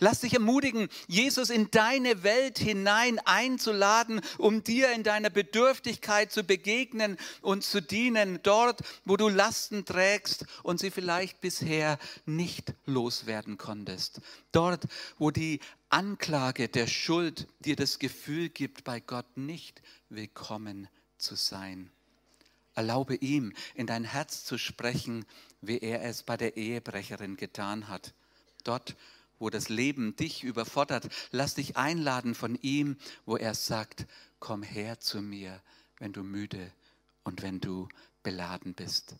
Lass 0.00 0.20
dich 0.20 0.34
ermutigen, 0.34 0.88
Jesus 1.06 1.50
in 1.50 1.70
deine 1.70 2.22
Welt 2.22 2.58
hinein 2.58 3.18
einzuladen, 3.20 4.20
um 4.38 4.64
dir 4.64 4.92
in 4.92 5.02
deiner 5.02 5.30
Bedürftigkeit 5.30 6.32
zu 6.32 6.44
begegnen 6.44 7.16
und 7.42 7.64
zu 7.64 7.80
dienen, 7.80 8.40
dort, 8.42 8.80
wo 9.04 9.16
du 9.16 9.28
Lasten 9.28 9.84
trägst 9.84 10.46
und 10.62 10.80
sie 10.80 10.90
vielleicht 10.90 11.40
bisher 11.40 11.98
nicht 12.26 12.74
loswerden 12.86 13.58
konntest. 13.58 14.20
Dort, 14.52 14.84
wo 15.18 15.30
die 15.30 15.60
Anklage 15.88 16.68
der 16.68 16.86
Schuld 16.86 17.46
dir 17.60 17.76
das 17.76 17.98
Gefühl 17.98 18.48
gibt, 18.48 18.84
bei 18.84 19.00
Gott 19.00 19.36
nicht 19.36 19.82
willkommen 20.08 20.88
zu 21.18 21.36
sein. 21.36 21.90
Erlaube 22.74 23.14
ihm, 23.14 23.52
in 23.74 23.86
dein 23.86 24.02
Herz 24.02 24.44
zu 24.44 24.58
sprechen, 24.58 25.24
wie 25.60 25.78
er 25.78 26.02
es 26.02 26.24
bei 26.24 26.36
der 26.36 26.56
Ehebrecherin 26.56 27.36
getan 27.36 27.88
hat. 27.88 28.12
Dort, 28.64 28.96
wo 29.38 29.50
das 29.50 29.68
Leben 29.68 30.16
dich 30.16 30.42
überfordert, 30.42 31.08
lass 31.30 31.54
dich 31.54 31.76
einladen 31.76 32.34
von 32.34 32.56
ihm, 32.62 32.96
wo 33.26 33.36
er 33.36 33.54
sagt, 33.54 34.06
komm 34.40 34.62
her 34.62 35.00
zu 35.00 35.20
mir, 35.20 35.60
wenn 35.98 36.12
du 36.12 36.22
müde 36.22 36.72
und 37.22 37.42
wenn 37.42 37.60
du 37.60 37.88
beladen 38.22 38.74
bist. 38.74 39.16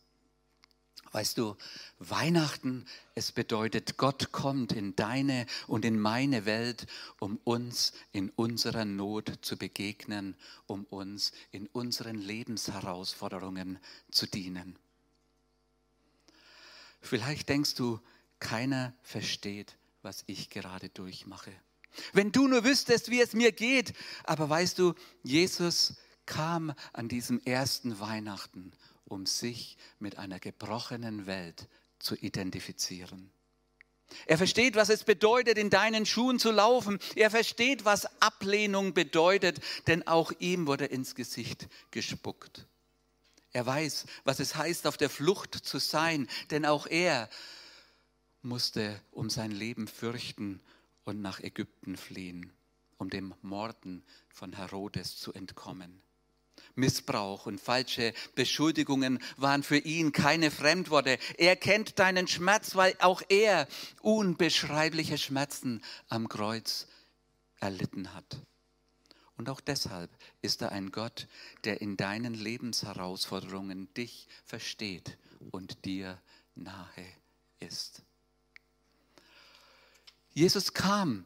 Weißt 1.13 1.39
du, 1.39 1.57
Weihnachten, 2.01 2.87
es 3.15 3.31
bedeutet, 3.31 3.99
Gott 3.99 4.33
kommt 4.33 4.73
in 4.73 4.97
deine 4.97 5.47
und 5.69 5.85
in 5.85 5.97
meine 5.97 6.45
Welt, 6.45 6.87
um 7.21 7.39
uns 7.45 7.93
in 8.11 8.31
unserer 8.31 8.85
Not 8.85 9.39
zu 9.41 9.57
begegnen, 9.57 10.37
um 10.67 10.85
uns 10.87 11.31
in 11.53 11.69
unseren 11.69 12.17
Lebensherausforderungen 12.17 13.79
zu 14.11 14.27
dienen. 14.27 14.77
Vielleicht 17.01 17.49
denkst 17.49 17.77
du, 17.77 18.01
keiner 18.45 18.95
versteht, 19.03 19.79
was 20.03 20.23
ich 20.27 20.51
gerade 20.51 20.91
durchmache. 20.91 21.51
Wenn 22.13 22.31
du 22.31 22.47
nur 22.47 22.63
wüsstest, 22.63 23.11
wie 23.11 23.21
es 23.21 23.33
mir 23.33 23.53
geht. 23.53 23.95
Aber 24.25 24.49
weißt 24.49 24.79
du, 24.79 24.95
Jesus 25.23 25.97
kam 26.27 26.75
an 26.93 27.09
diesem 27.09 27.41
ersten 27.45 27.99
Weihnachten, 28.01 28.73
um 29.07 29.27
sich 29.27 29.79
mit 29.99 30.19
einer 30.19 30.39
gebrochenen 30.39 31.27
Welt 31.27 31.69
zu 31.99 32.17
identifizieren. 32.17 33.33
Er 34.27 34.37
versteht, 34.37 34.77
was 34.77 34.91
es 34.91 35.05
bedeutet, 35.05 35.57
in 35.57 35.71
deinen 35.71 36.05
Schuhen 36.05 36.39
zu 36.39 36.51
laufen. 36.51 36.99
Er 37.17 37.31
versteht, 37.31 37.87
was 37.87 38.07
Ablehnung 38.21 38.93
bedeutet, 38.93 39.61
denn 39.87 40.07
auch 40.07 40.33
ihm 40.39 40.67
wurde 40.67 40.85
ins 40.85 41.15
Gesicht 41.15 41.69
gespuckt. 41.91 42.67
Er 43.53 43.65
weiß, 43.65 44.05
was 44.25 44.41
es 44.41 44.55
heißt, 44.55 44.87
auf 44.87 44.99
der 44.99 45.09
Flucht 45.09 45.55
zu 45.55 45.79
sein, 45.79 46.29
denn 46.51 46.67
auch 46.67 46.87
er 46.87 47.31
musste 48.45 49.01
um 49.11 49.31
sein 49.31 49.51
Leben 49.51 49.89
fürchten 49.89 50.61
und 51.05 51.21
nach 51.21 51.41
Ägypten 51.41 51.97
fliehen, 51.97 52.53
um 52.99 53.11
dem 53.11 53.35
Morden 53.43 54.05
von 54.29 54.53
Herodes 54.53 55.17
zu 55.17 55.33
entkommen. 55.33 56.03
Missbrauch 56.77 57.47
und 57.47 57.61
falsche 57.61 58.13
Beschuldigungen 58.35 59.21
waren 59.37 59.63
für 59.63 59.79
ihn 59.79 60.13
keine 60.13 60.51
Fremdworte. 60.51 61.19
Er 61.39 61.57
kennt 61.57 61.99
deinen 61.99 62.27
Schmerz, 62.27 62.75
weil 62.75 62.97
auch 63.01 63.23
er 63.29 63.69
unbeschreibliche 64.01 65.19
Schmerzen 65.19 65.83
am 66.09 66.29
Kreuz 66.29 66.89
erlitten 67.61 68.13
hat. 68.15 68.41
Und 69.37 69.49
auch 69.49 69.61
deshalb 69.61 70.11
ist 70.43 70.63
er 70.63 70.73
ein 70.73 70.91
Gott, 70.93 71.27
der 71.65 71.81
in 71.81 71.97
deinen 71.97 72.35
Lebensherausforderungen 72.35 73.93
dich 73.95 74.29
versteht 74.45 75.19
und 75.51 75.85
dir 75.85 76.21
nahe 76.55 77.07
ist. 77.59 78.03
Jesus 80.35 80.75
kam, 80.75 81.25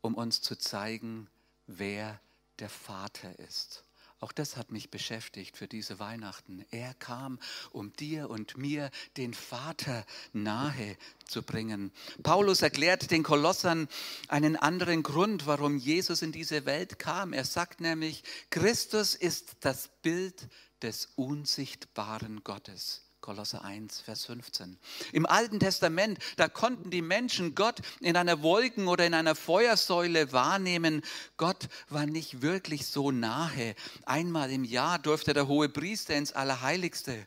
um 0.00 0.14
uns 0.14 0.40
zu 0.40 0.56
zeigen, 0.56 1.28
wer 1.66 2.20
der 2.60 2.70
Vater 2.70 3.38
ist. 3.40 3.84
Auch 4.20 4.32
das 4.32 4.56
hat 4.56 4.70
mich 4.70 4.90
beschäftigt 4.90 5.56
für 5.58 5.68
diese 5.68 5.98
Weihnachten. 5.98 6.64
Er 6.70 6.94
kam, 6.94 7.38
um 7.72 7.92
dir 7.92 8.30
und 8.30 8.56
mir 8.56 8.90
den 9.18 9.34
Vater 9.34 10.06
nahe 10.32 10.96
zu 11.26 11.42
bringen. 11.42 11.92
Paulus 12.22 12.62
erklärt 12.62 13.10
den 13.10 13.22
Kolossern 13.22 13.88
einen 14.28 14.56
anderen 14.56 15.02
Grund, 15.02 15.46
warum 15.46 15.76
Jesus 15.76 16.22
in 16.22 16.32
diese 16.32 16.64
Welt 16.64 16.98
kam. 16.98 17.34
Er 17.34 17.44
sagt 17.44 17.80
nämlich, 17.80 18.22
Christus 18.48 19.14
ist 19.14 19.56
das 19.60 19.90
Bild 20.00 20.48
des 20.80 21.10
unsichtbaren 21.16 22.42
Gottes. 22.44 23.02
Kolosser 23.24 23.64
1, 23.64 24.02
Vers 24.02 24.26
15. 24.26 24.76
Im 25.12 25.24
Alten 25.24 25.58
Testament, 25.58 26.18
da 26.36 26.46
konnten 26.46 26.90
die 26.90 27.00
Menschen 27.00 27.54
Gott 27.54 27.80
in 28.00 28.18
einer 28.18 28.42
Wolken 28.42 28.86
oder 28.86 29.06
in 29.06 29.14
einer 29.14 29.34
Feuersäule 29.34 30.30
wahrnehmen. 30.32 31.00
Gott 31.38 31.70
war 31.88 32.04
nicht 32.04 32.42
wirklich 32.42 32.86
so 32.86 33.12
nahe. 33.12 33.76
Einmal 34.04 34.50
im 34.50 34.62
Jahr 34.62 34.98
durfte 34.98 35.32
der 35.32 35.48
hohe 35.48 35.70
Priester 35.70 36.14
ins 36.14 36.32
Allerheiligste. 36.32 37.26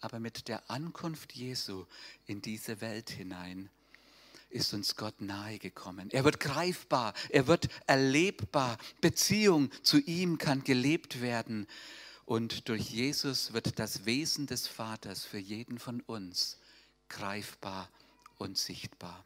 Aber 0.00 0.20
mit 0.20 0.48
der 0.48 0.70
Ankunft 0.70 1.34
Jesu 1.34 1.84
in 2.24 2.40
diese 2.40 2.80
Welt 2.80 3.10
hinein 3.10 3.68
ist 4.48 4.72
uns 4.72 4.96
Gott 4.96 5.20
nahe 5.20 5.58
gekommen. 5.58 6.08
Er 6.12 6.24
wird 6.24 6.40
greifbar, 6.40 7.12
er 7.28 7.46
wird 7.46 7.68
erlebbar. 7.86 8.78
Beziehung 9.02 9.70
zu 9.82 9.98
ihm 9.98 10.38
kann 10.38 10.64
gelebt 10.64 11.20
werden. 11.20 11.66
Und 12.26 12.68
durch 12.68 12.90
Jesus 12.90 13.52
wird 13.52 13.78
das 13.78 14.06
Wesen 14.06 14.46
des 14.46 14.66
Vaters 14.66 15.24
für 15.24 15.38
jeden 15.38 15.78
von 15.78 16.00
uns 16.02 16.58
greifbar 17.08 17.90
und 18.38 18.56
sichtbar. 18.56 19.24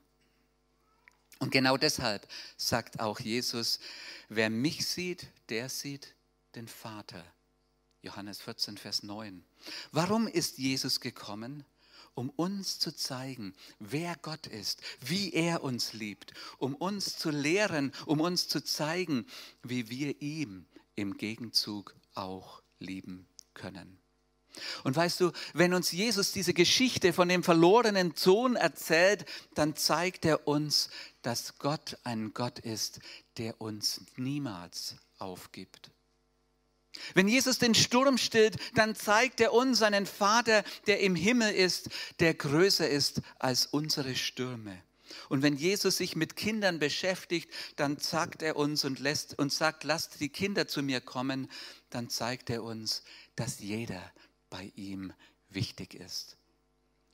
Und 1.39 1.53
genau 1.53 1.77
deshalb 1.77 2.27
sagt 2.57 2.99
auch 2.99 3.21
Jesus, 3.21 3.79
wer 4.29 4.51
mich 4.51 4.87
sieht, 4.87 5.29
der 5.49 5.69
sieht 5.69 6.15
den 6.57 6.67
Vater. 6.67 7.25
Johannes 8.03 8.41
14, 8.41 8.77
Vers 8.77 9.03
9. 9.05 9.45
Warum 9.93 10.27
ist 10.27 10.59
Jesus 10.59 11.01
gekommen? 11.01 11.65
Um 12.15 12.31
uns 12.31 12.81
zu 12.81 12.93
zeigen, 12.93 13.55
wer 13.79 14.17
Gott 14.17 14.49
ist, 14.49 14.83
wie 15.01 15.33
er 15.33 15.63
uns 15.63 15.93
liebt, 15.93 16.33
um 16.59 16.75
uns 16.75 17.17
zu 17.17 17.31
lehren, 17.31 17.93
um 18.07 18.21
uns 18.21 18.49
zu 18.49 18.63
zeigen, 18.65 19.25
wie 19.63 19.89
wir 19.89 20.21
ihm 20.21 20.67
im 20.97 21.17
Gegenzug 21.17 21.95
auch 22.15 22.61
lieben 22.79 23.27
können. 23.55 23.99
Und 24.85 24.97
weißt 24.97 25.21
du, 25.21 25.33
wenn 25.55 25.75
uns 25.75 25.93
Jesus 25.93 26.33
diese 26.33 26.55
Geschichte 26.55 27.13
von 27.13 27.29
dem 27.29 27.43
verlorenen 27.43 28.15
Sohn 28.17 28.57
erzählt, 28.57 29.25
dann 29.55 29.77
zeigt 29.77 30.25
er 30.25 30.49
uns, 30.49 30.91
dass 31.23 31.59
Gott 31.59 31.99
ein 32.05 32.33
Gott 32.35 32.59
ist, 32.59 33.01
der 33.37 33.61
uns 33.61 34.01
niemals 34.17 34.97
aufgibt. 35.19 35.91
Wenn 37.15 37.29
Jesus 37.29 37.59
den 37.59 37.75
Sturm 37.75 38.19
stillt, 38.19 38.57
dann 38.75 38.95
zeigt 38.95 39.41
er 39.41 39.53
uns 39.53 39.83
einen 39.83 40.07
Vater, 40.07 40.65
der 40.87 41.01
im 41.01 41.15
Himmel 41.15 41.55
ist, 41.55 41.91
der 42.19 42.35
größer 42.35 42.89
ist 42.89 43.21
als 43.39 43.67
unsere 43.67 44.17
Stürme. 44.17 44.83
Und 45.29 45.43
wenn 45.43 45.57
Jesus 45.57 45.97
sich 45.97 46.17
mit 46.17 46.37
Kindern 46.37 46.79
beschäftigt, 46.79 47.51
dann 47.77 47.99
sagt 47.99 48.43
er 48.43 48.57
uns 48.57 48.85
und 48.85 48.99
lässt 48.99 49.39
und 49.39 49.53
sagt, 49.53 49.85
lasst 49.85 50.21
die 50.21 50.29
Kinder 50.29 50.67
zu 50.69 50.83
mir 50.83 51.01
kommen, 51.01 51.51
dann 51.91 52.09
zeigt 52.09 52.51
er 52.51 52.63
uns, 52.63 53.03
dass 53.37 53.61
jeder 53.61 54.13
bei 54.51 54.73
ihm 54.77 55.13
wichtig 55.49 55.95
ist. 55.95 56.37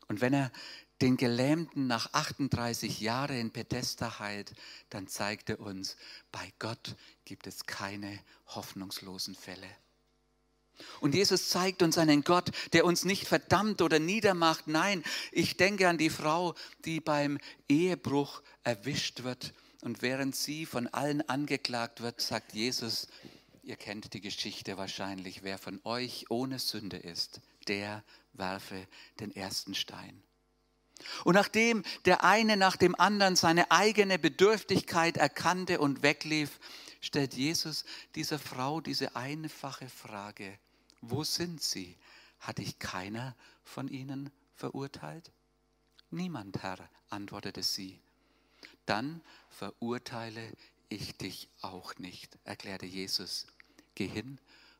Und 0.08 0.20
wenn 0.20 0.34
er 0.34 0.52
den 1.00 1.16
Gelähmten 1.16 1.86
nach 1.86 2.12
38 2.12 3.00
Jahren 3.00 3.36
in 3.36 3.50
Bethesda 3.50 4.18
heilt, 4.18 4.54
dann 4.90 5.08
zeigt 5.08 5.50
er 5.50 5.60
uns, 5.60 5.96
bei 6.30 6.52
Gott 6.58 6.96
gibt 7.24 7.46
es 7.46 7.66
keine 7.66 8.20
hoffnungslosen 8.46 9.34
Fälle. 9.34 9.68
Und 11.00 11.14
Jesus 11.14 11.48
zeigt 11.48 11.82
uns 11.82 11.98
einen 11.98 12.24
Gott, 12.24 12.50
der 12.72 12.84
uns 12.84 13.04
nicht 13.04 13.26
verdammt 13.26 13.82
oder 13.82 13.98
niedermacht. 13.98 14.66
Nein, 14.66 15.04
ich 15.32 15.56
denke 15.56 15.88
an 15.88 15.98
die 15.98 16.10
Frau, 16.10 16.54
die 16.84 17.00
beim 17.00 17.38
Ehebruch 17.68 18.42
erwischt 18.62 19.22
wird. 19.22 19.54
Und 19.82 20.02
während 20.02 20.34
sie 20.34 20.66
von 20.66 20.86
allen 20.88 21.28
angeklagt 21.28 22.00
wird, 22.00 22.20
sagt 22.20 22.54
Jesus, 22.54 23.08
ihr 23.62 23.76
kennt 23.76 24.14
die 24.14 24.20
Geschichte 24.20 24.76
wahrscheinlich, 24.76 25.42
wer 25.42 25.58
von 25.58 25.80
euch 25.84 26.26
ohne 26.30 26.58
Sünde 26.58 26.96
ist, 26.96 27.40
der 27.68 28.02
werfe 28.32 28.86
den 29.20 29.34
ersten 29.34 29.74
Stein. 29.74 30.22
Und 31.24 31.34
nachdem 31.34 31.82
der 32.04 32.24
eine 32.24 32.56
nach 32.56 32.76
dem 32.76 32.94
anderen 32.94 33.36
seine 33.36 33.70
eigene 33.70 34.18
Bedürftigkeit 34.18 35.16
erkannte 35.16 35.80
und 35.80 36.02
weglief, 36.02 36.58
stellt 37.04 37.34
Jesus 37.34 37.84
dieser 38.14 38.38
Frau 38.38 38.80
diese 38.80 39.14
einfache 39.16 39.88
Frage, 39.88 40.58
wo 41.00 41.24
sind 41.24 41.62
sie? 41.62 41.96
Hat 42.40 42.58
dich 42.58 42.78
keiner 42.78 43.36
von 43.62 43.88
ihnen 43.88 44.30
verurteilt? 44.54 45.30
Niemand, 46.10 46.62
Herr, 46.62 46.88
antwortete 47.10 47.62
sie. 47.62 48.00
Dann 48.86 49.22
verurteile 49.50 50.52
ich 50.88 51.16
dich 51.16 51.48
auch 51.60 51.96
nicht, 51.98 52.38
erklärte 52.44 52.86
Jesus. 52.86 53.46
Geh 53.94 54.06
hin 54.06 54.38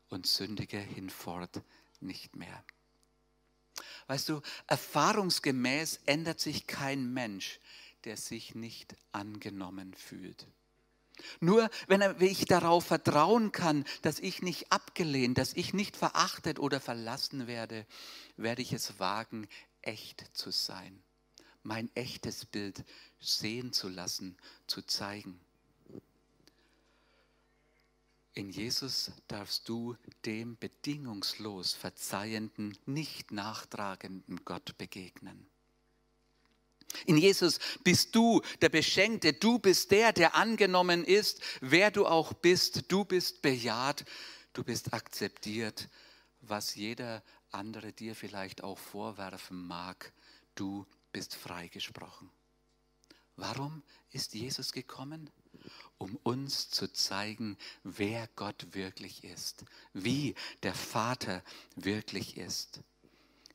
und 0.09 0.27
sündige 0.27 0.79
hinfort 0.79 1.61
nicht 1.99 2.35
mehr. 2.35 2.63
Weißt 4.07 4.29
du, 4.29 4.41
erfahrungsgemäß 4.67 6.01
ändert 6.05 6.39
sich 6.39 6.67
kein 6.67 7.13
Mensch, 7.13 7.59
der 8.03 8.17
sich 8.17 8.55
nicht 8.55 8.95
angenommen 9.11 9.93
fühlt. 9.93 10.47
Nur 11.39 11.69
wenn 11.87 12.01
ich 12.21 12.45
darauf 12.45 12.85
vertrauen 12.85 13.51
kann, 13.51 13.85
dass 14.01 14.19
ich 14.19 14.41
nicht 14.41 14.71
abgelehnt, 14.71 15.37
dass 15.37 15.53
ich 15.53 15.73
nicht 15.73 15.97
verachtet 15.97 16.59
oder 16.59 16.79
verlassen 16.79 17.47
werde, 17.47 17.85
werde 18.37 18.61
ich 18.61 18.73
es 18.73 18.99
wagen, 18.99 19.47
echt 19.81 20.25
zu 20.33 20.51
sein, 20.51 21.01
mein 21.63 21.89
echtes 21.95 22.45
Bild 22.45 22.83
sehen 23.19 23.73
zu 23.73 23.89
lassen, 23.89 24.37
zu 24.67 24.81
zeigen. 24.81 25.39
In 28.33 28.49
Jesus 28.49 29.11
darfst 29.29 29.69
du 29.69 29.95
dem 30.25 30.57
bedingungslos 30.57 31.73
verzeihenden, 31.73 32.77
nicht 32.85 33.31
nachtragenden 33.31 34.43
Gott 34.43 34.77
begegnen. 34.77 35.47
In 37.05 37.17
Jesus 37.17 37.59
bist 37.83 38.15
du 38.15 38.41
der 38.61 38.69
Beschenkte, 38.69 39.33
du 39.33 39.59
bist 39.59 39.91
der, 39.91 40.13
der 40.13 40.35
angenommen 40.35 41.03
ist, 41.03 41.41
wer 41.61 41.91
du 41.91 42.05
auch 42.05 42.33
bist, 42.33 42.91
du 42.91 43.05
bist 43.05 43.41
bejaht, 43.41 44.05
du 44.53 44.63
bist 44.63 44.93
akzeptiert, 44.93 45.89
was 46.41 46.75
jeder 46.75 47.23
andere 47.51 47.93
dir 47.93 48.15
vielleicht 48.15 48.63
auch 48.63 48.77
vorwerfen 48.77 49.65
mag, 49.65 50.13
du 50.55 50.85
bist 51.11 51.35
freigesprochen. 51.35 52.29
Warum 53.37 53.83
ist 54.11 54.33
Jesus 54.33 54.71
gekommen? 54.71 55.29
um 55.97 56.17
uns 56.23 56.69
zu 56.69 56.91
zeigen, 56.91 57.57
wer 57.83 58.27
Gott 58.35 58.67
wirklich 58.73 59.23
ist, 59.23 59.65
wie 59.93 60.35
der 60.63 60.73
Vater 60.73 61.43
wirklich 61.75 62.37
ist, 62.37 62.81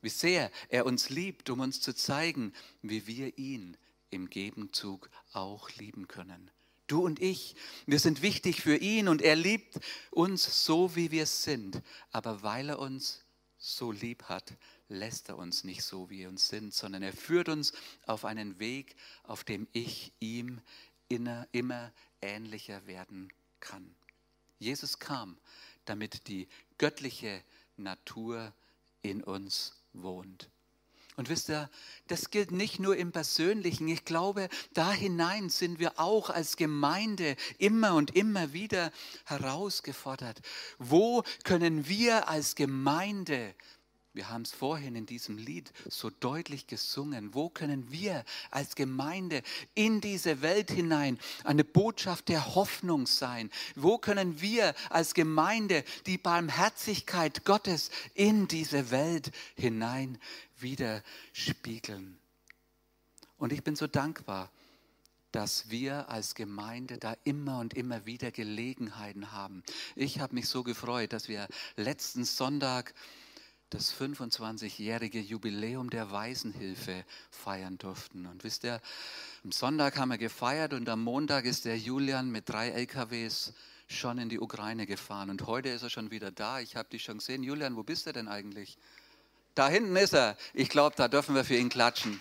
wie 0.02 0.09
sehr 0.09 0.50
er 0.69 0.87
uns 0.87 1.11
liebt, 1.11 1.50
um 1.50 1.61
uns 1.61 1.80
zu 1.80 1.95
zeigen, 1.95 2.52
wie 2.83 3.07
wir 3.07 3.38
ihn 3.38 3.77
im 4.11 4.29
Gegenzug 4.29 5.11
auch 5.33 5.70
lieben 5.70 6.09
können. 6.09 6.51
Du 6.87 7.05
und 7.05 7.20
ich, 7.20 7.55
wir 7.87 8.01
sind 8.01 8.20
wichtig 8.20 8.62
für 8.62 8.77
ihn 8.77 9.07
und 9.07 9.22
er 9.22 9.37
liebt 9.37 9.79
uns 10.11 10.64
so, 10.64 10.96
wie 10.96 11.12
wir 11.12 11.27
sind. 11.27 11.81
Aber 12.11 12.42
weil 12.42 12.70
er 12.70 12.81
uns 12.81 13.25
so 13.59 13.92
lieb 13.92 14.25
hat, 14.25 14.53
lässt 14.88 15.29
er 15.29 15.38
uns 15.38 15.62
nicht 15.62 15.85
so, 15.85 16.11
wie 16.11 16.18
wir 16.18 16.29
uns 16.29 16.48
sind, 16.48 16.75
sondern 16.75 17.03
er 17.03 17.12
führt 17.12 17.48
uns 17.48 17.72
auf 18.07 18.25
einen 18.25 18.59
Weg, 18.59 18.96
auf 19.22 19.44
dem 19.44 19.68
ich 19.72 20.12
ihm 20.18 20.61
immer 21.09 21.92
ähnlicher 22.20 22.85
werden 22.87 23.33
kann. 23.61 23.94
Jesus 24.59 24.98
kam, 24.98 25.38
damit 25.85 26.27
die 26.27 26.48
göttliche 26.77 27.42
Natur 27.77 28.53
in 29.03 29.22
uns 29.22 29.80
wohnt. 29.92 30.50
Und 31.16 31.29
wisst 31.29 31.50
ihr, 31.50 31.68
das 32.07 32.31
gilt 32.31 32.50
nicht 32.50 32.79
nur 32.79 32.96
im 32.96 33.12
Persönlichen. 33.12 33.88
Ich 33.88 34.05
glaube, 34.05 34.48
da 34.72 34.90
hinein 34.90 35.50
sind 35.50 35.79
wir 35.79 35.98
auch 35.98 36.31
als 36.31 36.57
Gemeinde 36.57 37.37
immer 37.59 37.94
und 37.94 38.16
immer 38.16 38.55
wieder 38.55 38.90
herausgefordert. 39.26 40.40
Wo 40.79 41.22
können 41.44 41.88
wir 41.88 42.29
als 42.29 42.55
Gemeinde 42.55 43.55
wir 44.12 44.29
haben 44.29 44.42
es 44.42 44.51
vorhin 44.51 44.96
in 44.96 45.07
diesem 45.07 45.38
Lied 45.38 45.73
so 45.88 46.11
deutlich 46.11 46.66
gesungen. 46.66 47.33
Wo 47.33 47.49
können 47.49 47.92
wir 47.92 48.25
als 48.51 48.75
Gemeinde 48.75 49.42
in 49.75 50.01
diese 50.01 50.42
Welt 50.42 50.73
hinein 50.73 51.18
eine 51.44 51.62
Botschaft 51.62 52.29
der 52.29 52.57
Hoffnung 52.57 53.07
sein? 53.07 53.51
Wo 53.77 53.99
können 53.99 54.40
wir 54.40 54.75
als 54.88 55.14
Gemeinde 55.14 55.85
die 56.07 56.18
Barmherzigkeit 56.18 57.44
Gottes 57.44 57.90
in 58.14 58.49
diese 58.49 58.90
Welt 58.90 59.31
hinein 59.55 60.18
widerspiegeln? 60.59 62.18
Und 63.37 63.53
ich 63.53 63.62
bin 63.62 63.77
so 63.77 63.87
dankbar, 63.87 64.51
dass 65.31 65.70
wir 65.70 66.09
als 66.09 66.35
Gemeinde 66.35 66.99
da 66.99 67.16
immer 67.23 67.61
und 67.61 67.75
immer 67.75 68.07
wieder 68.07 68.33
Gelegenheiten 68.33 69.31
haben. 69.31 69.62
Ich 69.94 70.18
habe 70.18 70.35
mich 70.35 70.49
so 70.49 70.64
gefreut, 70.64 71.12
dass 71.12 71.29
wir 71.29 71.46
letzten 71.77 72.25
Sonntag 72.25 72.92
das 73.70 73.94
25-jährige 73.94 75.20
Jubiläum 75.20 75.90
der 75.90 76.11
Waisenhilfe 76.11 77.04
feiern 77.30 77.78
durften. 77.78 78.26
Und 78.26 78.42
wisst 78.42 78.64
ihr, 78.64 78.80
am 79.44 79.52
Sonntag 79.52 79.96
haben 79.96 80.09
wir 80.09 80.18
gefeiert 80.18 80.72
und 80.72 80.88
am 80.88 81.02
Montag 81.04 81.44
ist 81.44 81.64
der 81.64 81.78
Julian 81.78 82.30
mit 82.30 82.48
drei 82.48 82.70
LKWs 82.70 83.52
schon 83.87 84.18
in 84.18 84.28
die 84.28 84.40
Ukraine 84.40 84.87
gefahren. 84.87 85.30
Und 85.30 85.46
heute 85.46 85.68
ist 85.68 85.83
er 85.83 85.90
schon 85.90 86.11
wieder 86.11 86.33
da. 86.33 86.59
Ich 86.59 86.74
habe 86.74 86.88
dich 86.88 87.04
schon 87.04 87.18
gesehen. 87.18 87.44
Julian, 87.44 87.76
wo 87.76 87.85
bist 87.85 88.06
du 88.06 88.12
denn 88.12 88.26
eigentlich? 88.26 88.76
Da 89.54 89.68
hinten 89.68 89.94
ist 89.94 90.14
er. 90.14 90.37
Ich 90.52 90.68
glaube, 90.68 90.96
da 90.96 91.06
dürfen 91.06 91.37
wir 91.37 91.44
für 91.44 91.56
ihn 91.56 91.68
klatschen. 91.68 92.20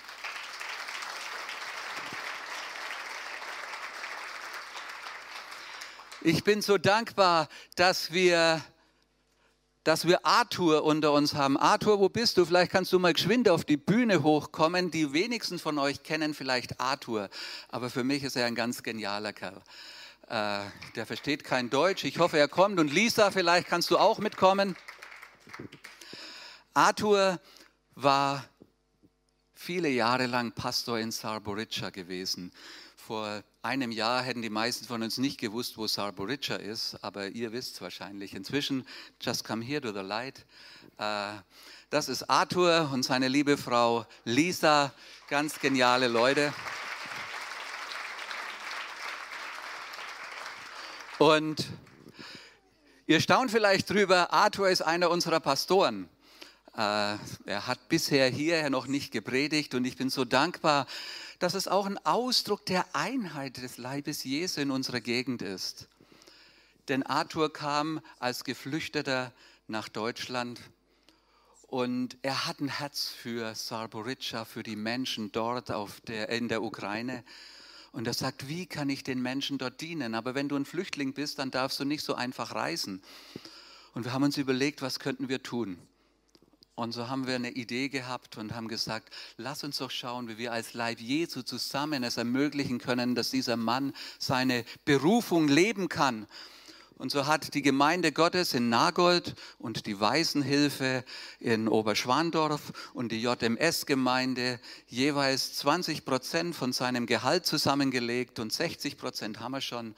Ich 6.22 6.44
bin 6.44 6.62
so 6.62 6.78
dankbar, 6.78 7.50
dass 7.76 8.12
wir 8.12 8.62
dass 9.90 10.06
wir 10.06 10.24
Arthur 10.24 10.84
unter 10.84 11.14
uns 11.14 11.34
haben. 11.34 11.58
Arthur, 11.58 12.00
wo 12.00 12.10
bist 12.10 12.38
du? 12.38 12.46
Vielleicht 12.46 12.72
kannst 12.72 12.94
du 12.94 13.00
mal 13.00 13.12
geschwind 13.12 13.50
auf 13.50 13.66
die 13.66 13.76
Bühne 13.76 14.22
hochkommen. 14.22 14.92
Die 14.92 15.14
wenigsten 15.14 15.58
von 15.58 15.80
euch 15.80 16.04
kennen 16.04 16.36
vielleicht 16.36 16.80
Arthur, 16.80 17.28
aber 17.70 17.90
für 17.90 18.04
mich 18.04 18.24
ist 18.24 18.36
er 18.36 18.46
ein 18.46 18.54
ganz 18.54 18.84
genialer 18.84 19.34
Kerl. 19.34 19.60
Äh, 20.28 20.60
der 20.96 21.08
versteht 21.08 21.44
kein 21.44 21.72
Deutsch. 21.72 22.04
Ich 22.04 22.20
hoffe, 22.20 22.38
er 22.38 22.48
kommt. 22.48 22.80
Und 22.80 22.94
Lisa, 22.94 23.32
vielleicht 23.32 23.68
kannst 23.68 23.90
du 23.90 23.98
auch 23.98 24.20
mitkommen. 24.20 24.76
Arthur 26.76 27.40
war 27.96 28.46
viele 29.56 29.90
Jahre 29.90 30.28
lang 30.28 30.52
Pastor 30.52 31.00
in 31.00 31.12
Sarborica 31.12 31.90
gewesen. 31.90 32.52
Vor 32.96 33.42
einem 33.62 33.92
Jahr 33.92 34.22
hätten 34.22 34.42
die 34.42 34.50
meisten 34.50 34.86
von 34.86 35.04
uns 35.04 35.18
nicht 35.18 35.38
gewusst, 35.38 35.78
wo 35.78 35.86
Sarborica 35.86 36.56
ist, 36.56 36.96
aber 37.04 37.28
ihr 37.28 37.52
wisst 37.52 37.76
es 37.76 37.82
wahrscheinlich. 37.82 38.34
Inzwischen, 38.34 38.86
just 39.20 39.44
come 39.44 39.64
here 39.64 39.82
to 39.82 39.92
the 39.92 40.00
light. 40.00 40.46
Äh, 40.98 41.34
das 41.90 42.08
ist 42.08 42.30
Arthur 42.30 42.90
und 42.94 43.04
seine 43.04 43.28
liebe 43.28 43.58
Frau 43.58 44.06
Lisa, 44.24 44.94
ganz 45.28 45.60
geniale 45.60 46.08
Leute. 46.08 46.54
Und 51.18 51.68
ihr 53.08 53.20
staunt 53.20 53.52
vielleicht 53.52 53.90
drüber, 53.90 54.32
Arthur 54.32 54.70
ist 54.70 54.82
einer 54.82 55.10
unserer 55.10 55.42
Pastoren. 55.42 56.08
Äh, 56.78 57.18
er 57.46 57.68
hat 57.68 57.90
bisher 57.90 58.30
hierher 58.30 58.70
noch 58.70 58.88
nicht 58.88 59.12
gepredigt 59.12 59.76
und 59.76 59.84
ich 59.84 59.98
bin 59.98 60.10
so 60.10 60.24
dankbar, 60.24 60.88
dass 61.40 61.54
es 61.54 61.68
auch 61.68 61.86
ein 61.86 61.98
Ausdruck 62.06 62.66
der 62.66 62.86
Einheit 62.94 63.58
des 63.58 63.78
Leibes 63.78 64.24
Jesu 64.24 64.62
in 64.62 64.72
unserer 64.72 65.02
Gegend 65.02 65.42
ist. 65.42 65.88
Denn 66.90 67.04
Arthur 67.04 67.52
kam 67.52 68.02
als 68.20 68.44
Geflüchteter 68.44 69.34
nach 69.68 69.90
Deutschland 69.90 70.60
Und 71.70 72.18
er 72.24 72.48
hat 72.48 72.62
ein 72.62 72.68
Herz 72.68 73.10
für 73.10 73.54
Sarborica, 73.54 74.44
für 74.44 74.64
die 74.64 74.76
Menschen 74.76 75.32
dort 75.32 75.72
auf 75.72 76.02
der, 76.02 76.30
in 76.30 76.48
der 76.48 76.64
Ukraine. 76.64 77.24
Und 77.92 78.08
er 78.08 78.14
sagt, 78.14 78.48
wie 78.48 78.66
kann 78.66 78.90
ich 78.90 79.04
den 79.04 79.22
Menschen 79.22 79.60
dort 79.60 79.80
dienen? 79.80 80.16
Aber 80.16 80.34
wenn 80.34 80.50
du 80.50 80.56
ein 80.56 80.66
Flüchtling 80.66 81.14
bist, 81.14 81.38
dann 81.38 81.52
darfst 81.52 81.80
du 81.80 81.86
nicht 81.86 82.04
so 82.04 82.16
einfach 82.16 82.56
reisen. 82.56 83.04
Und 83.94 84.04
wir 84.04 84.14
haben 84.14 84.24
uns 84.24 84.38
überlegt, 84.38 84.82
was 84.82 85.00
könnten 85.00 85.30
wir 85.30 85.44
tun? 85.44 85.78
Und 86.80 86.94
so 86.94 87.10
haben 87.10 87.28
wir 87.28 87.36
eine 87.36 87.52
Idee 87.52 87.90
gehabt 87.90 88.38
und 88.38 88.56
haben 88.56 88.70
gesagt, 88.70 89.14
lass 89.36 89.66
uns 89.66 89.80
doch 89.80 89.92
schauen, 89.92 90.30
wie 90.30 90.38
wir 90.38 90.54
als 90.54 90.74
Leib 90.74 91.02
Jesu 91.02 91.42
zusammen 91.42 92.06
es 92.06 92.16
ermöglichen 92.16 92.80
können, 92.80 93.16
dass 93.16 93.32
dieser 93.32 93.58
Mann 93.58 93.92
seine 94.18 94.64
Berufung 94.86 95.50
leben 95.50 95.90
kann. 95.90 96.26
Und 96.96 97.12
so 97.12 97.28
hat 97.28 97.54
die 97.54 97.62
Gemeinde 97.62 98.14
Gottes 98.14 98.54
in 98.54 98.70
Nagold 98.70 99.36
und 99.58 99.88
die 99.88 100.00
Waisenhilfe 100.00 101.04
in 101.42 101.68
Oberschwandorf 101.68 102.72
und 102.94 103.12
die 103.12 103.22
JMS-Gemeinde 103.22 104.62
jeweils 104.88 105.56
20 105.58 106.06
Prozent 106.06 106.56
von 106.56 106.72
seinem 106.72 107.08
Gehalt 107.08 107.46
zusammengelegt 107.46 108.40
und 108.40 108.54
60 108.54 108.98
Prozent 108.98 109.42
haben 109.42 109.52
wir 109.52 109.60
schon, 109.60 109.96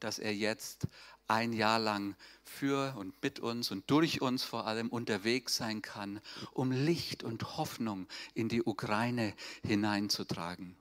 dass 0.00 0.18
er 0.18 0.34
jetzt 0.34 0.86
ein 1.28 1.52
Jahr 1.52 1.78
lang 1.78 2.16
für 2.54 2.94
und 2.96 3.20
mit 3.22 3.40
uns 3.40 3.70
und 3.70 3.90
durch 3.90 4.20
uns 4.22 4.44
vor 4.44 4.66
allem 4.66 4.88
unterwegs 4.88 5.56
sein 5.56 5.82
kann, 5.82 6.20
um 6.52 6.70
Licht 6.70 7.24
und 7.24 7.56
Hoffnung 7.56 8.06
in 8.34 8.48
die 8.48 8.62
Ukraine 8.62 9.34
hineinzutragen. 9.66 10.76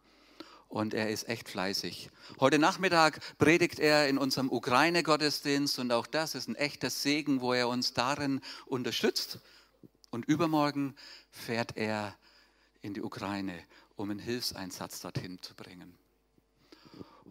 Und 0.69 0.93
er 0.93 1.09
ist 1.09 1.27
echt 1.29 1.49
fleißig. 1.49 2.09
Heute 2.39 2.57
Nachmittag 2.57 3.19
predigt 3.37 3.79
er 3.79 4.07
in 4.07 4.17
unserem 4.17 4.51
Ukraine-Gottesdienst 4.51 5.77
und 5.79 5.91
auch 5.91 6.07
das 6.07 6.33
ist 6.33 6.47
ein 6.47 6.55
echter 6.55 6.89
Segen, 6.89 7.41
wo 7.41 7.53
er 7.53 7.67
uns 7.67 7.93
darin 7.93 8.41
unterstützt. 8.65 9.39
Und 10.09 10.25
übermorgen 10.25 10.95
fährt 11.31 11.77
er 11.77 12.15
in 12.81 12.93
die 12.93 13.01
Ukraine, 13.01 13.59
um 13.95 14.09
einen 14.09 14.19
Hilfseinsatz 14.19 14.99
dorthin 15.01 15.39
zu 15.41 15.53
bringen. 15.53 15.95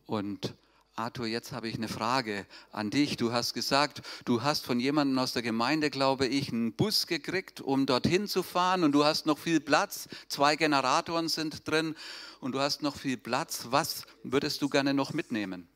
Und 0.06 0.54
Arthur, 0.94 1.26
jetzt 1.26 1.52
habe 1.52 1.68
ich 1.68 1.76
eine 1.76 1.88
Frage 1.88 2.46
an 2.70 2.90
dich. 2.90 3.16
Du 3.16 3.32
hast 3.32 3.54
gesagt, 3.54 4.02
du 4.26 4.42
hast 4.42 4.66
von 4.66 4.78
jemandem 4.78 5.18
aus 5.18 5.32
der 5.32 5.40
Gemeinde, 5.40 5.88
glaube 5.88 6.26
ich, 6.26 6.52
einen 6.52 6.74
Bus 6.74 7.06
gekriegt, 7.06 7.62
um 7.62 7.86
dorthin 7.86 8.28
zu 8.28 8.42
fahren 8.42 8.84
und 8.84 8.92
du 8.92 9.02
hast 9.04 9.24
noch 9.24 9.38
viel 9.38 9.60
Platz. 9.60 10.06
Zwei 10.28 10.54
Generatoren 10.54 11.28
sind 11.28 11.66
drin 11.66 11.96
und 12.40 12.52
du 12.52 12.60
hast 12.60 12.82
noch 12.82 12.96
viel 12.96 13.16
Platz. 13.16 13.68
Was 13.70 14.04
würdest 14.22 14.60
du 14.60 14.68
gerne 14.68 14.92
noch 14.92 15.14
mitnehmen? 15.14 15.66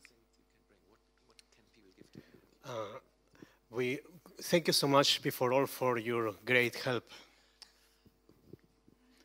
Uh, 2.63 2.99
we 3.69 3.99
thank 4.49 4.67
you 4.67 4.73
so 4.73 4.87
much 4.87 5.21
before 5.23 5.51
all 5.51 5.65
for 5.65 5.97
your 5.97 6.35
great 6.45 6.85
help. 6.85 7.05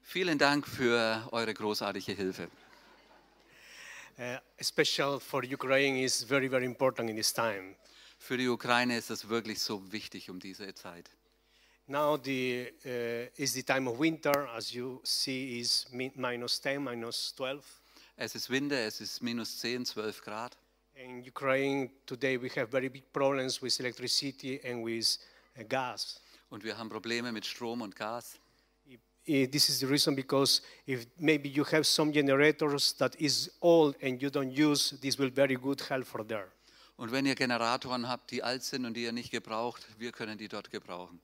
Vielen 0.00 0.38
Dank 0.38 0.66
für 0.66 1.28
eure 1.32 1.52
großartige 1.52 2.12
Hilfe. 2.12 2.48
Uh, 4.22 4.38
special 4.60 5.18
for 5.18 5.42
Ukraine 5.42 5.96
is 5.96 6.22
very, 6.22 6.46
very 6.46 6.64
important 6.64 7.10
in 7.10 7.16
this 7.16 7.32
time. 7.32 7.74
Für 8.18 8.36
die 8.36 8.46
Ukraine 8.48 8.96
ist 8.96 9.10
es 9.10 9.28
wirklich 9.28 9.60
so 9.60 9.90
wichtig 9.90 10.30
um 10.30 10.38
diese 10.38 10.72
Zeit. 10.74 11.10
Now 11.88 12.16
the, 12.16 12.68
uh, 12.86 13.42
is 13.42 13.54
the 13.54 13.64
time 13.64 13.88
of 13.90 13.98
winter, 13.98 14.48
as 14.54 14.72
you 14.72 15.00
see, 15.02 15.58
is 15.58 15.86
min- 15.90 16.12
minus 16.14 16.60
10, 16.60 16.84
minus 16.84 17.34
12. 17.34 17.64
Es 18.16 18.36
ist 18.36 18.48
Winter, 18.48 18.86
es 18.86 19.00
ist 19.00 19.22
minus 19.22 19.58
10, 19.58 19.86
12 19.86 20.22
Grad. 20.22 20.56
In 20.94 21.24
Ukraine 21.26 21.90
today 22.06 22.36
we 22.40 22.48
have 22.50 22.70
very 22.70 22.88
big 22.88 23.12
problems 23.12 23.60
with 23.60 23.80
electricity 23.80 24.60
and 24.64 24.84
with 24.84 25.18
uh, 25.58 25.64
gas. 25.64 26.20
Und 26.48 26.62
wir 26.62 26.78
haben 26.78 26.88
Probleme 26.88 27.32
mit 27.32 27.44
Strom 27.44 27.80
und 27.80 27.96
Gas. 27.96 28.38
This 29.24 29.68
is 29.68 29.78
the 29.80 29.86
reason 29.86 30.14
because 30.14 30.62
if 30.86 31.06
maybe 31.18 31.48
you 31.48 31.64
have 31.64 31.86
some 31.86 32.12
generators 32.12 32.92
that 32.94 33.14
is 33.20 33.50
old 33.60 33.94
and 34.02 34.20
you 34.20 34.30
don't 34.30 34.50
use, 34.50 34.98
this 35.00 35.16
will 35.16 35.30
very 35.30 35.54
good 35.54 35.80
help 35.80 36.04
for 36.04 36.24
there. 36.24 36.48
Und 36.96 37.12
wenn 37.12 37.26
ihr 37.26 37.34
Generatoren 37.34 38.08
habt, 38.08 38.30
die 38.30 38.42
alt 38.42 38.62
sind 38.62 38.84
und 38.84 38.94
die 38.94 39.04
ihr 39.04 39.12
nicht 39.12 39.30
gebraucht, 39.30 39.86
wir 39.98 40.12
können 40.12 40.38
die 40.38 40.48
dort 40.48 40.70
gebrauchen. 40.70 41.20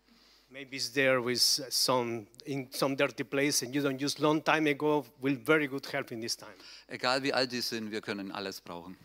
Maybe 0.50 0.76
it's 0.76 0.90
there 0.92 1.22
with 1.22 1.42
some 1.68 2.26
in 2.46 2.68
some 2.72 2.96
dirty 2.96 3.22
place 3.22 3.62
and 3.62 3.74
you 3.74 3.82
don't 3.82 4.02
use 4.02 4.18
long 4.18 4.42
time 4.42 4.66
ago 4.66 5.04
will 5.20 5.36
very 5.36 5.66
good 5.66 5.86
help 5.92 6.10
in 6.10 6.20
this 6.20 6.36
time. 6.36 6.54
Egal 6.86 7.22
wie 7.22 7.32
alt 7.32 7.52
die 7.52 7.60
sind, 7.60 7.90
wir 7.90 8.00
können 8.00 8.32
alles 8.32 8.60
brauchen. 8.60 8.96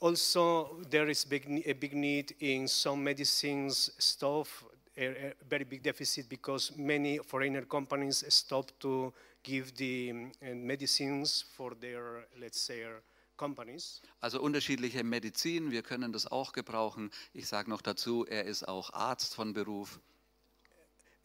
Also, 0.00 0.82
there 0.90 1.08
is 1.08 1.24
big, 1.24 1.46
a 1.66 1.72
big 1.72 1.94
need 1.94 2.32
in 2.40 2.68
some 2.68 3.02
medicines 3.02 3.92
stuff, 3.98 4.64
a, 4.98 5.34
very 5.48 5.64
big 5.64 5.82
deficit 5.82 6.28
because 6.28 6.72
many 6.76 7.18
foreigner 7.18 7.62
companies 7.62 8.24
stop 8.28 8.70
to 8.80 9.12
give 9.42 9.72
the 9.76 10.12
medicines 10.42 11.44
for 11.56 11.74
their, 11.74 12.26
let's 12.38 12.60
say, 12.60 12.84
uh, 12.84 13.00
companies. 13.36 14.02
Also 14.20 14.40
unterschiedliche 14.42 15.04
Medizin, 15.04 15.70
wir 15.70 15.82
können 15.82 16.12
das 16.12 16.26
auch 16.26 16.52
gebrauchen. 16.52 17.10
Ich 17.32 17.46
sage 17.46 17.70
noch 17.70 17.80
dazu, 17.80 18.26
er 18.26 18.44
ist 18.44 18.66
auch 18.66 18.92
Arzt 18.92 19.34
von 19.34 19.54
Beruf. 19.54 20.00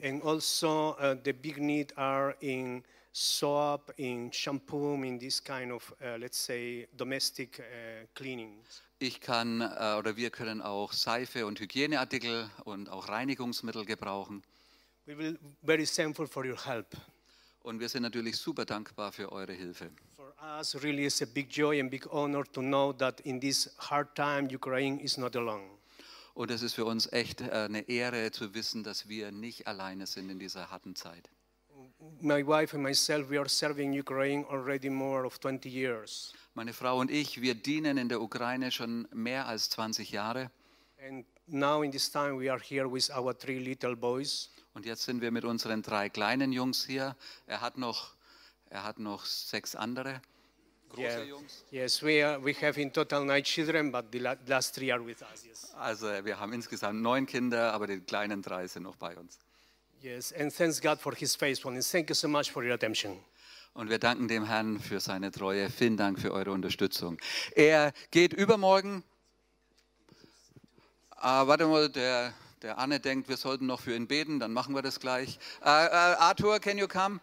And 0.04 0.22
also, 0.22 0.98
uh, 1.00 1.16
the 1.24 1.32
big 1.32 1.60
need 1.60 1.94
are 1.96 2.36
in 2.42 2.84
soap, 3.14 3.94
in 3.98 4.32
shampoo, 4.32 5.02
in 5.02 5.18
this 5.18 5.40
kind 5.40 5.72
of, 5.72 5.94
uh, 6.04 6.18
let's 6.20 6.38
say, 6.38 6.88
domestic 6.98 7.60
uh, 7.60 8.06
cleaning. 8.14 8.60
Ich 9.00 9.22
kann 9.22 9.62
äh, 9.62 9.96
oder 9.98 10.18
wir 10.18 10.30
können 10.30 10.62
auch 10.62 10.92
Seife 10.92 11.46
und 11.46 11.60
Hygieneartikel 11.60 12.50
und 12.66 12.90
auch 12.90 13.08
Reinigungsmittel 13.08 13.86
gebrauchen. 13.86 14.44
We 15.06 15.18
will 15.18 15.38
very 15.62 15.86
thankful 15.86 16.28
for 16.28 16.46
your 16.46 16.58
help. 16.66 16.98
Und 17.62 17.80
wir 17.80 17.88
sind 17.88 18.04
natürlich 18.04 18.36
super 18.36 18.66
dankbar 18.66 19.14
für 19.14 19.32
eure 19.32 19.54
Hilfe. 19.54 19.90
For 20.18 20.34
us, 20.60 20.76
really, 20.84 21.06
it's 21.06 21.22
a 21.22 21.26
big 21.26 21.50
joy 21.50 21.80
and 21.80 21.90
big 21.90 22.06
honor 22.12 22.44
to 22.52 22.62
know 22.62 22.92
that 22.94 23.22
in 23.22 23.40
this 23.40 23.70
hard 23.78 24.14
time, 24.16 24.50
Ukraine 24.54 25.00
is 25.00 25.18
not 25.18 25.38
alone. 25.38 25.70
Und 26.34 26.50
es 26.50 26.64
ist 26.64 26.74
für 26.74 26.86
uns 26.86 27.12
echt 27.12 27.42
äh, 27.42 27.52
eine 27.52 27.88
Ehre 27.88 28.32
zu 28.32 28.54
wissen, 28.54 28.84
dass 28.84 29.08
wir 29.08 29.32
nicht 29.32 29.68
alleine 29.68 30.08
sind 30.08 30.30
in 30.30 30.40
dieser 30.40 30.72
harten 30.72 30.96
Zeit. 30.96 31.30
My 32.22 32.46
wife 32.46 32.76
and 32.76 32.84
myself, 32.84 33.30
we 33.30 33.40
are 33.40 33.50
serving 33.50 33.98
Ukraine 33.98 34.46
already 34.50 34.90
more 34.90 35.26
of 35.26 35.40
20 35.40 35.70
years. 35.70 36.34
Meine 36.54 36.74
Frau 36.74 37.00
und 37.00 37.10
ich, 37.12 37.42
wir 37.42 37.56
dienen 37.56 37.98
in 37.98 38.10
der 38.10 38.22
Ukraine 38.22 38.72
schon 38.72 39.08
mehr 39.12 39.48
als 39.48 39.70
20 39.70 40.12
Jahre. 40.12 40.52
And 41.00 41.26
now, 41.48 41.84
in 41.84 41.92
this 41.92 42.12
time, 42.12 42.40
we 42.40 42.52
are 42.52 42.62
here 42.62 42.92
with 42.92 43.10
our 43.10 43.38
three 43.38 43.60
little 43.60 43.96
boys. 43.96 44.50
Und 44.74 44.86
jetzt 44.86 45.04
sind 45.04 45.22
wir 45.22 45.32
mit 45.32 45.46
unseren 45.46 45.82
drei 45.82 46.10
kleinen 46.10 46.52
Jungs 46.52 46.86
hier. 46.86 47.16
Er 47.46 47.62
hat 47.62 47.78
noch, 47.78 48.16
er 48.70 48.84
hat 48.84 49.00
noch 49.00 49.26
sechs 49.26 49.76
andere 49.76 50.22
große 50.94 51.08
Yeah. 51.08 51.24
Jungs. 51.24 51.64
Yes, 51.72 52.02
we, 52.02 52.24
are, 52.26 52.44
we 52.44 52.54
have 52.62 52.80
in 52.80 52.92
total 52.92 53.26
nine 53.26 53.44
children, 53.44 53.92
but 53.92 54.06
the 54.12 54.20
la- 54.20 54.36
last 54.48 54.76
three 54.76 54.92
are 54.92 55.04
with 55.06 55.22
us. 55.22 55.44
Yes. 55.46 55.74
Also 55.76 56.08
wir 56.24 56.40
haben 56.40 56.54
insgesamt 56.54 57.02
neun 57.02 57.26
Kinder, 57.26 57.74
aber 57.74 57.88
die 57.88 58.00
kleinen 58.00 58.42
drei 58.42 58.68
sind 58.68 58.84
noch 58.84 58.96
bei 58.96 59.16
uns. 59.18 59.38
Yes, 60.02 60.34
and 60.34 60.56
thanks 60.56 60.82
God 60.82 61.00
for 61.00 61.14
His 61.16 61.36
faithfulness. 61.36 61.90
Thank 61.92 62.10
you 62.10 62.16
so 62.16 62.28
much 62.28 62.52
for 62.52 62.64
your 62.64 62.74
attention. 62.74 63.18
Und 63.74 63.90
wir 63.90 63.98
danken 63.98 64.28
dem 64.28 64.46
Herrn 64.46 64.80
für 64.80 65.00
seine 65.00 65.32
Treue. 65.32 65.70
Vielen 65.70 65.98
Dank 65.98 66.20
für 66.20 66.32
eure 66.32 66.52
Unterstützung. 66.52 67.18
Er 67.56 67.92
geht 68.12 68.32
übermorgen. 68.34 69.04
Ah, 71.16 71.48
warte 71.48 71.66
mal, 71.66 71.90
der, 71.90 72.34
der 72.62 72.78
Anne 72.78 73.00
denkt, 73.00 73.30
wir 73.30 73.38
sollten 73.38 73.66
noch 73.66 73.80
für 73.80 73.96
ihn 73.96 74.08
beten, 74.08 74.40
dann 74.40 74.52
machen 74.52 74.76
wir 74.76 74.82
das 74.82 75.00
gleich. 75.00 75.40
Äh, 75.64 75.70
äh, 75.70 75.70
Arthur, 75.70 76.60
can 76.60 76.78
you 76.78 76.88
come? 76.88 77.20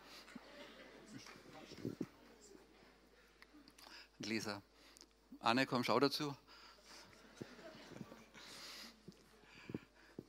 Lisa. 4.26 4.62
Anne, 5.40 5.66
komm, 5.66 5.82
schau 5.82 5.98
dazu. 5.98 6.36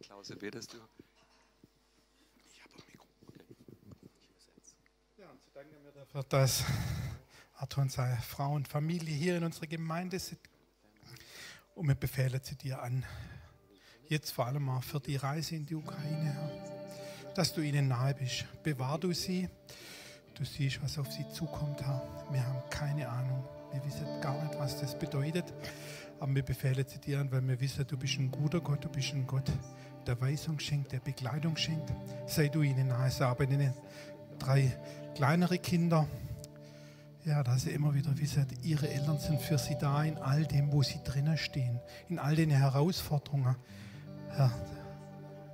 Klause, 0.01 0.35
betest 0.35 0.73
du? 0.73 0.77
Ja, 5.17 5.29
und 5.29 5.41
so 5.41 5.49
danken 5.53 5.83
wir 5.83 5.91
dafür, 5.91 6.23
dass 6.23 6.63
Arthur 7.55 7.83
und 7.83 7.91
seine 7.91 8.17
Frau 8.21 8.53
und 8.53 8.67
Familie 8.67 9.13
hier 9.13 9.37
in 9.37 9.43
unserer 9.43 9.67
Gemeinde 9.67 10.19
sind. 10.19 10.39
Und 11.75 11.87
wir 11.87 11.95
befehlen 11.95 12.39
sie 12.43 12.55
dir 12.55 12.81
an. 12.81 13.05
Jetzt 14.07 14.31
vor 14.31 14.45
allem 14.45 14.67
auch 14.69 14.83
für 14.83 14.99
die 14.99 15.15
Reise 15.15 15.55
in 15.55 15.65
die 15.65 15.75
Ukraine. 15.75 16.35
Dass 17.35 17.53
du 17.53 17.61
ihnen 17.61 17.87
nahe 17.87 18.13
bist. 18.13 18.45
Bewahr 18.63 18.99
du 18.99 19.13
sie. 19.13 19.49
Du 20.35 20.45
siehst, 20.45 20.81
was 20.81 20.97
auf 20.97 21.11
sie 21.11 21.27
zukommt. 21.29 21.79
Wir 21.79 22.45
haben 22.45 22.69
keine 22.69 23.07
Ahnung. 23.07 23.60
Wir 23.73 23.83
wissen 23.85 24.05
gar 24.21 24.41
nicht, 24.43 24.57
was 24.59 24.79
das 24.79 24.97
bedeutet. 24.97 25.45
Aber 26.19 26.35
wir 26.35 26.43
befehlen 26.43 26.85
sie 26.87 26.99
dir 26.99 27.25
weil 27.31 27.47
wir 27.47 27.59
wissen, 27.59 27.85
du 27.87 27.97
bist 27.97 28.19
ein 28.19 28.29
guter 28.29 28.59
Gott. 28.59 28.83
Du 28.83 28.89
bist 28.89 29.13
ein 29.13 29.25
Gott, 29.25 29.51
der 30.05 30.19
Weisung 30.21 30.59
schenkt, 30.59 30.91
der 30.91 30.99
Begleitung 30.99 31.55
schenkt. 31.57 31.91
Sei 32.27 32.47
du 32.47 32.61
ihnen 32.61 32.89
nahe. 32.89 33.07
Es 33.07 33.21
arbeiten 33.21 33.73
drei 34.37 34.71
kleinere 35.15 35.57
Kinder. 35.57 36.07
Ja, 37.23 37.43
dass 37.43 37.63
sie 37.63 37.71
immer 37.71 37.93
wieder 37.93 38.17
wissen, 38.17 38.47
ihre 38.63 38.89
Eltern 38.89 39.19
sind 39.19 39.39
für 39.39 39.59
sie 39.59 39.77
da 39.79 40.03
in 40.03 40.17
all 40.17 40.43
dem, 40.45 40.71
wo 40.71 40.81
sie 40.81 40.99
drinnen 41.03 41.37
stehen, 41.37 41.79
in 42.09 42.17
all 42.17 42.35
den 42.35 42.49
Herausforderungen. 42.49 43.55
Herr, 44.29 44.51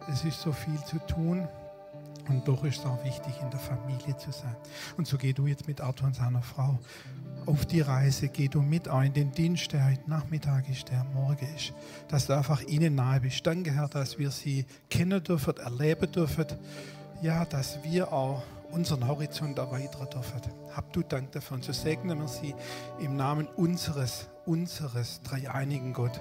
es 0.10 0.24
ist 0.24 0.40
so 0.40 0.54
viel 0.54 0.82
zu 0.86 0.98
tun. 1.00 1.48
Und 2.30 2.48
doch 2.48 2.64
ist 2.64 2.80
es 2.80 2.86
auch 2.86 3.04
wichtig, 3.04 3.34
in 3.42 3.50
der 3.50 3.60
Familie 3.60 4.18
zu 4.18 4.32
sein. 4.32 4.56
Und 4.98 5.08
so 5.08 5.18
geh 5.18 5.34
du 5.34 5.48
jetzt 5.48 5.68
mit 5.68 5.82
Arthur 5.82 6.08
und 6.08 6.16
seiner 6.16 6.42
Frau 6.42 6.78
auf 7.46 7.66
die 7.66 7.82
Reise, 7.82 8.28
geh 8.28 8.50
du 8.50 8.62
mit 8.62 8.90
auch 8.90 9.02
in 9.02 9.14
den 9.14 9.32
Dienst, 9.32 9.72
der 9.72 9.86
heute 9.86 10.10
Nachmittag 10.10 10.68
ist, 10.70 10.90
der 10.90 11.06
morgen 11.14 11.48
ist, 11.56 11.74
dass 12.10 12.28
du 12.28 12.34
einfach 12.34 12.62
ihnen 12.64 12.96
nahe 12.96 13.22
bist. 13.22 13.48
Danke, 13.48 13.72
Herr, 13.72 13.88
dass 13.88 14.20
wir 14.20 14.32
sie 14.32 14.66
kennen 14.90 15.24
dürfen, 15.24 15.56
erleben 15.58 16.12
dürfen. 16.12 16.46
Ja, 17.22 17.46
dass 17.46 17.82
wir 17.84 18.12
auch 18.12 18.44
unseren 18.72 19.08
Horizont 19.08 19.58
erweitern 19.58 20.10
dürfen. 20.10 20.42
Hab 20.76 20.92
du 20.92 21.04
Dank 21.04 21.32
dafür 21.32 21.56
und 21.56 21.64
so 21.64 21.72
segnen 21.72 22.20
wir 22.20 22.28
sie 22.28 22.54
im 23.00 23.16
Namen 23.16 23.48
unseres, 23.56 24.28
unseres 24.48 25.22
dreieinigen 25.24 25.94
Gott. 25.94 26.20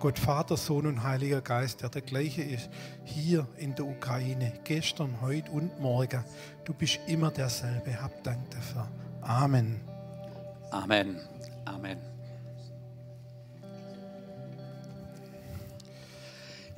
Gott 0.00 0.18
Vater, 0.18 0.56
Sohn 0.56 0.86
und 0.86 1.02
Heiliger 1.02 1.40
Geist, 1.40 1.82
der 1.82 1.88
der 1.88 2.02
gleiche 2.02 2.42
ist, 2.42 2.68
hier 3.04 3.46
in 3.56 3.74
der 3.74 3.86
Ukraine, 3.86 4.52
gestern, 4.64 5.20
heute 5.20 5.50
und 5.50 5.80
morgen. 5.80 6.24
Du 6.64 6.74
bist 6.74 7.00
immer 7.06 7.30
derselbe. 7.30 8.00
Hab 8.00 8.22
Dank 8.24 8.50
dafür. 8.50 8.88
Amen. 9.22 9.80
Amen. 10.70 11.16
Amen. 11.64 12.17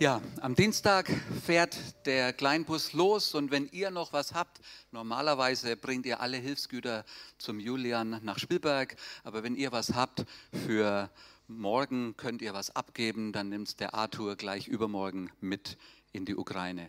Ja, 0.00 0.22
am 0.40 0.54
Dienstag 0.54 1.10
fährt 1.44 1.76
der 2.06 2.32
Kleinbus 2.32 2.94
los 2.94 3.34
und 3.34 3.50
wenn 3.50 3.68
ihr 3.68 3.90
noch 3.90 4.14
was 4.14 4.32
habt, 4.32 4.62
normalerweise 4.92 5.76
bringt 5.76 6.06
ihr 6.06 6.20
alle 6.20 6.38
Hilfsgüter 6.38 7.04
zum 7.36 7.60
Julian 7.60 8.18
nach 8.22 8.38
Spielberg, 8.38 8.96
aber 9.24 9.42
wenn 9.42 9.56
ihr 9.56 9.72
was 9.72 9.92
habt 9.92 10.24
für 10.64 11.10
morgen, 11.48 12.16
könnt 12.16 12.40
ihr 12.40 12.54
was 12.54 12.74
abgeben, 12.74 13.34
dann 13.34 13.50
nimmt 13.50 13.78
der 13.78 13.92
Arthur 13.92 14.36
gleich 14.36 14.68
übermorgen 14.68 15.30
mit 15.42 15.76
in 16.12 16.24
die 16.24 16.34
Ukraine. 16.34 16.88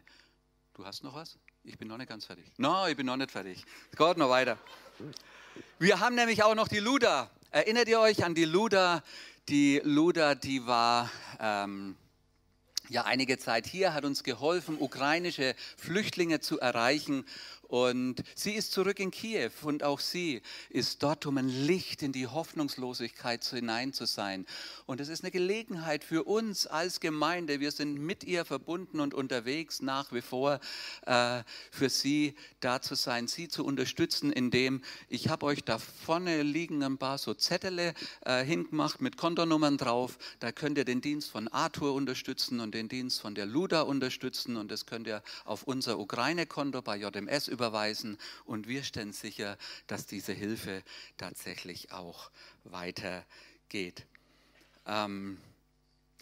Du 0.74 0.86
hast 0.86 1.04
noch 1.04 1.14
was? 1.14 1.38
Ich 1.66 1.78
bin 1.78 1.90
noch 1.90 1.98
nicht 1.98 2.08
ganz 2.08 2.28
fertig. 2.28 2.46
No, 2.56 2.88
ich 2.88 2.96
bin 2.96 3.08
noch 3.08 3.18
nicht 3.18 3.32
fertig. 3.32 3.66
Es 3.92 3.98
geht 3.98 4.16
noch 4.16 4.30
weiter. 4.30 4.58
Wir 5.80 6.00
haben 6.00 6.16
nämlich 6.16 6.44
auch 6.44 6.56
noch 6.56 6.70
die 6.70 6.80
Luda. 6.80 7.30
Erinnert 7.50 7.90
ihr 7.90 8.00
euch 8.00 8.24
an 8.24 8.36
die 8.36 8.46
Luda? 8.46 9.04
Die 9.50 9.82
Luda, 9.84 10.34
die 10.34 10.66
war 10.66 11.12
ähm, 11.42 11.98
ja 12.92 13.06
einige 13.06 13.38
Zeit 13.38 13.66
hier, 13.68 13.94
hat 13.94 14.04
uns 14.04 14.24
geholfen, 14.24 14.76
ukrainische 14.78 15.56
Flüchtlinge 15.78 16.42
zu 16.42 16.60
erreichen. 16.60 17.26
Und 17.72 18.22
sie 18.36 18.52
ist 18.52 18.74
zurück 18.74 19.00
in 19.00 19.12
Kiew 19.12 19.50
und 19.62 19.82
auch 19.82 20.02
sie 20.02 20.42
ist 20.72 21.02
dort, 21.04 21.26
um 21.26 21.38
ein 21.38 21.48
Licht 21.48 22.04
in 22.04 22.12
die 22.12 22.28
Hoffnungslosigkeit 22.28 23.46
hinein 23.46 23.94
zu 23.94 24.04
sein. 24.04 24.46
Und 24.88 25.00
es 25.00 25.08
ist 25.08 25.24
eine 25.24 25.32
Gelegenheit 25.32 26.04
für 26.04 26.26
uns 26.26 26.68
als 26.68 27.00
Gemeinde. 27.00 27.62
Wir 27.62 27.72
sind 27.72 27.98
mit 27.98 28.26
ihr 28.26 28.44
verbunden 28.44 29.00
und 29.00 29.14
unterwegs 29.14 29.82
nach 29.82 30.12
wie 30.12 30.20
vor 30.20 30.60
äh, 31.06 31.44
für 31.72 31.88
sie 31.88 32.36
da 32.60 32.82
zu 32.82 32.96
sein, 32.96 33.30
sie 33.30 33.48
zu 33.48 33.64
unterstützen, 33.64 34.34
indem 34.34 34.82
ich 35.08 35.30
habe 35.30 35.46
euch 35.46 35.64
da 35.64 35.80
vorne 35.80 36.44
liegen 36.44 36.84
ein 36.84 36.98
paar 36.98 37.18
so 37.20 37.34
Zettel 37.34 37.94
äh, 38.26 38.44
hingemacht 38.44 39.00
mit 39.00 39.16
Kontonummern 39.16 39.78
drauf. 39.78 40.18
Da 40.42 40.52
könnt 40.52 40.78
ihr 40.78 40.84
den 40.84 41.00
Dienst 41.00 41.32
von 41.32 41.48
Arthur 41.48 41.94
unterstützen 41.94 42.60
und 42.60 42.76
den 42.76 42.90
Dienst 42.90 43.22
von 43.22 43.34
der 43.34 43.46
Luda 43.46 43.84
unterstützen 43.84 44.58
und 44.58 44.70
das 44.72 44.86
könnt 44.86 45.08
ihr 45.08 45.24
auf 45.46 45.64
unser 45.64 46.00
Ukraine-Konto 46.00 46.82
bei 46.82 46.98
JMS 46.98 47.48
übertragen 47.48 47.61
überweisen 47.62 48.18
und 48.46 48.68
wir 48.68 48.84
stellen 48.84 49.14
sicher, 49.14 49.56
dass 49.86 50.08
diese 50.08 50.34
Hilfe 50.34 50.82
tatsächlich 51.18 51.92
auch 51.92 52.32
weitergeht. 52.64 54.08
Ähm, 54.88 55.38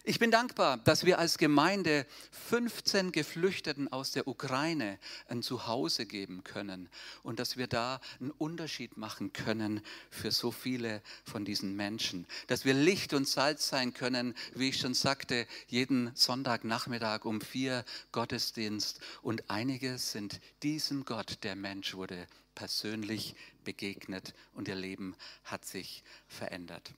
ich 0.09 0.17
bin 0.17 0.31
dankbar, 0.31 0.77
dass 0.77 1.05
wir 1.05 1.19
als 1.19 1.37
Gemeinde 1.37 2.07
15 2.31 3.11
Geflüchteten 3.11 3.91
aus 3.91 4.09
der 4.11 4.27
Ukraine 4.27 4.97
ein 5.27 5.43
Zuhause 5.43 6.07
geben 6.07 6.43
können 6.43 6.89
und 7.21 7.39
dass 7.39 7.57
wir 7.57 7.67
da 7.67 8.01
einen 8.19 8.31
Unterschied 8.31 8.97
machen 8.97 9.33
können 9.33 9.81
für 10.09 10.31
so 10.31 10.49
viele 10.49 11.03
von 11.25 11.45
diesen 11.45 11.75
Menschen. 11.75 12.25
Dass 12.47 12.65
wir 12.65 12.73
Licht 12.73 13.13
und 13.13 13.27
Salz 13.27 13.69
sein 13.69 13.93
können, 13.93 14.33
wie 14.55 14.69
ich 14.69 14.79
schon 14.79 14.95
sagte, 14.95 15.45
jeden 15.67 16.09
Sonntagnachmittag 16.15 17.25
um 17.25 17.39
vier 17.39 17.85
Gottesdienst. 18.11 19.01
Und 19.21 19.51
einige 19.51 19.99
sind 19.99 20.41
diesem 20.63 21.05
Gott, 21.05 21.43
der 21.43 21.55
Mensch 21.55 21.93
wurde, 21.93 22.25
persönlich 22.55 23.35
begegnet 23.63 24.33
und 24.55 24.67
ihr 24.67 24.75
Leben 24.75 25.15
hat 25.43 25.65
sich 25.65 26.03
verändert. 26.27 26.95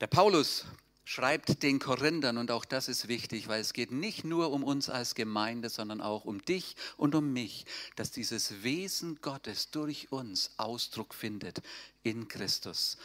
Der 0.00 0.06
Paulus 0.06 0.64
schreibt 1.04 1.62
den 1.62 1.78
Korinthern, 1.78 2.38
und 2.38 2.50
auch 2.50 2.64
das 2.64 2.88
ist 2.88 3.08
wichtig, 3.08 3.48
weil 3.48 3.60
es 3.60 3.74
geht 3.74 3.90
nicht 3.90 4.24
nur 4.24 4.50
um 4.50 4.64
uns 4.64 4.88
als 4.88 5.14
Gemeinde, 5.14 5.68
sondern 5.68 6.00
auch 6.00 6.24
um 6.24 6.42
dich 6.42 6.74
und 6.96 7.14
um 7.14 7.32
mich, 7.32 7.66
dass 7.96 8.10
dieses 8.10 8.62
Wesen 8.62 9.20
Gottes 9.20 9.70
durch 9.70 10.10
uns 10.10 10.52
Ausdruck 10.56 11.12
findet 11.14 11.60
in 12.02 12.28
Christus. 12.28 12.96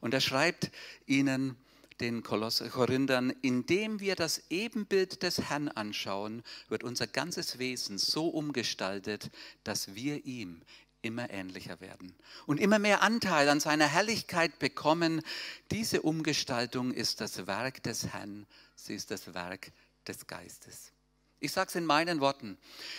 Und 0.00 0.14
er 0.14 0.20
schreibt 0.20 0.70
ihnen, 1.06 1.56
den 2.00 2.22
Korinthern, 2.22 3.30
indem 3.42 4.00
wir 4.00 4.16
das 4.16 4.42
Ebenbild 4.50 5.22
des 5.22 5.38
Herrn 5.48 5.68
anschauen, 5.68 6.42
wird 6.68 6.82
unser 6.82 7.06
ganzes 7.06 7.58
Wesen 7.58 7.98
so 7.98 8.28
umgestaltet, 8.28 9.30
dass 9.62 9.94
wir 9.94 10.24
ihm 10.24 10.60
immer 11.04 11.30
ähnlicher 11.30 11.80
werden 11.80 12.14
und 12.46 12.58
immer 12.58 12.78
mehr 12.78 13.02
Anteil 13.02 13.48
an 13.48 13.60
seiner 13.60 13.86
Herrlichkeit 13.86 14.58
bekommen. 14.58 15.22
Diese 15.70 16.02
Umgestaltung 16.02 16.92
ist 16.92 17.20
das 17.20 17.46
Werk 17.46 17.82
des 17.82 18.08
Herrn, 18.08 18.46
sie 18.74 18.94
ist 18.94 19.10
das 19.10 19.34
Werk 19.34 19.70
des 20.06 20.26
Geistes. 20.26 20.92
Ich 21.40 21.52
sage 21.52 21.68
es 21.68 21.74
in 21.74 21.84
meinen 21.84 22.20
Worten. 22.20 22.56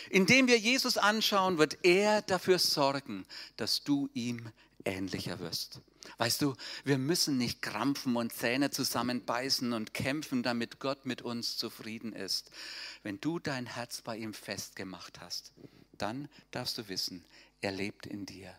Indem 0.10 0.48
wir 0.48 0.60
Jesus 0.60 0.98
anschauen, 0.98 1.58
wird 1.58 1.80
er 1.84 2.22
dafür 2.22 2.60
sorgen, 2.60 3.26
dass 3.58 3.84
du 3.84 4.10
ihm 4.14 4.52
ähnlicher 4.86 5.40
wirst. 5.40 5.82
Weißt 6.18 6.44
du, 6.44 6.54
wir 6.84 7.00
müssen 7.00 7.38
nicht 7.38 7.64
krampfen 7.64 8.16
und 8.16 8.32
Zähne 8.32 8.70
zusammenbeißen 8.70 9.74
und 9.74 9.96
kämpfen, 9.96 10.44
damit 10.44 10.80
Gott 10.80 11.06
mit 11.08 11.24
uns 11.24 11.58
zufrieden 11.58 12.14
ist. 12.14 12.52
Wenn 13.02 13.20
du 13.20 13.40
dein 13.40 13.66
Herz 13.66 14.02
bei 14.02 14.18
ihm 14.18 14.36
festgemacht 14.36 15.20
hast, 15.20 15.52
dann 15.98 16.30
darfst 16.52 16.78
du 16.78 16.88
wissen, 16.88 17.26
er 17.66 17.72
lebt 17.72 18.06
in 18.06 18.26
dir. 18.26 18.56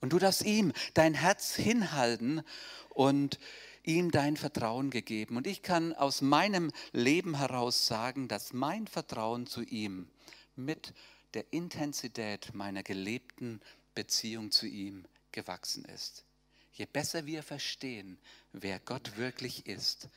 Und 0.00 0.12
du 0.12 0.18
darfst 0.18 0.44
ihm 0.44 0.72
dein 0.94 1.14
Herz 1.14 1.54
hinhalten 1.54 2.42
und 2.90 3.38
ihm 3.84 4.10
dein 4.10 4.36
Vertrauen 4.36 4.90
gegeben. 4.90 5.36
Und 5.36 5.46
ich 5.46 5.62
kann 5.62 5.94
aus 5.94 6.22
meinem 6.22 6.72
Leben 6.92 7.36
heraus 7.36 7.86
sagen, 7.86 8.26
dass 8.28 8.52
mein 8.52 8.88
Vertrauen 8.88 9.46
zu 9.46 9.62
ihm 9.62 10.08
mit 10.56 10.92
der 11.34 11.52
Intensität 11.52 12.52
meiner 12.52 12.82
gelebten 12.82 13.60
Beziehung 13.94 14.50
zu 14.50 14.66
ihm 14.66 15.04
gewachsen 15.30 15.84
ist. 15.84 16.24
Je 16.72 16.86
besser 16.86 17.26
wir 17.26 17.42
verstehen, 17.42 18.18
wer 18.52 18.80
Gott 18.80 19.16
wirklich 19.16 19.66
ist, 19.66 20.08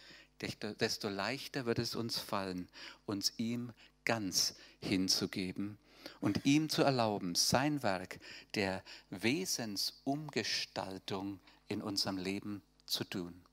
desto 0.41 1.09
leichter 1.09 1.65
wird 1.65 1.79
es 1.79 1.95
uns 1.95 2.17
fallen, 2.17 2.67
uns 3.05 3.33
ihm 3.37 3.71
ganz 4.03 4.55
hinzugeben 4.81 5.77
und 6.19 6.45
ihm 6.45 6.69
zu 6.69 6.83
erlauben, 6.83 7.33
sein 7.35 7.83
Werk 7.83 8.19
der 8.55 8.83
Wesensumgestaltung 9.09 11.39
in 11.67 11.81
unserem 11.81 12.17
Leben 12.17 12.61
zu 12.85 13.03
tun. 13.03 13.43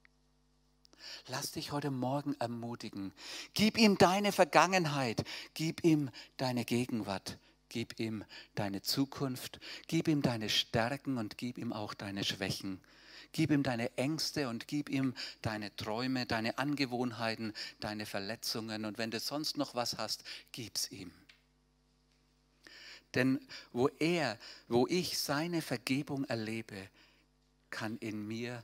Lass 1.28 1.52
dich 1.52 1.72
heute 1.72 1.90
Morgen 1.90 2.34
ermutigen. 2.38 3.12
Gib 3.54 3.78
ihm 3.78 3.98
deine 3.98 4.32
Vergangenheit, 4.32 5.24
gib 5.54 5.84
ihm 5.84 6.10
deine 6.36 6.64
Gegenwart, 6.64 7.38
gib 7.68 7.98
ihm 8.00 8.24
deine 8.54 8.82
Zukunft, 8.82 9.60
gib 9.86 10.08
ihm 10.08 10.22
deine 10.22 10.48
Stärken 10.48 11.18
und 11.18 11.38
gib 11.38 11.58
ihm 11.58 11.72
auch 11.72 11.94
deine 11.94 12.24
Schwächen. 12.24 12.80
Gib 13.32 13.50
ihm 13.50 13.62
deine 13.62 13.96
Ängste 13.98 14.48
und 14.48 14.66
gib 14.66 14.88
ihm 14.88 15.14
deine 15.42 15.74
Träume, 15.76 16.26
deine 16.26 16.58
Angewohnheiten, 16.58 17.52
deine 17.80 18.06
Verletzungen. 18.06 18.84
Und 18.84 18.98
wenn 18.98 19.10
du 19.10 19.20
sonst 19.20 19.58
noch 19.58 19.74
was 19.74 19.98
hast, 19.98 20.24
gib's 20.52 20.90
ihm. 20.90 21.12
Denn 23.16 23.40
wo 23.72 23.88
er, 23.98 24.38
wo 24.68 24.86
ich 24.86 25.18
seine 25.18 25.62
Vergebung 25.62 26.24
erlebe, 26.24 26.76
kann 27.70 27.96
in 27.98 28.26
mir 28.28 28.62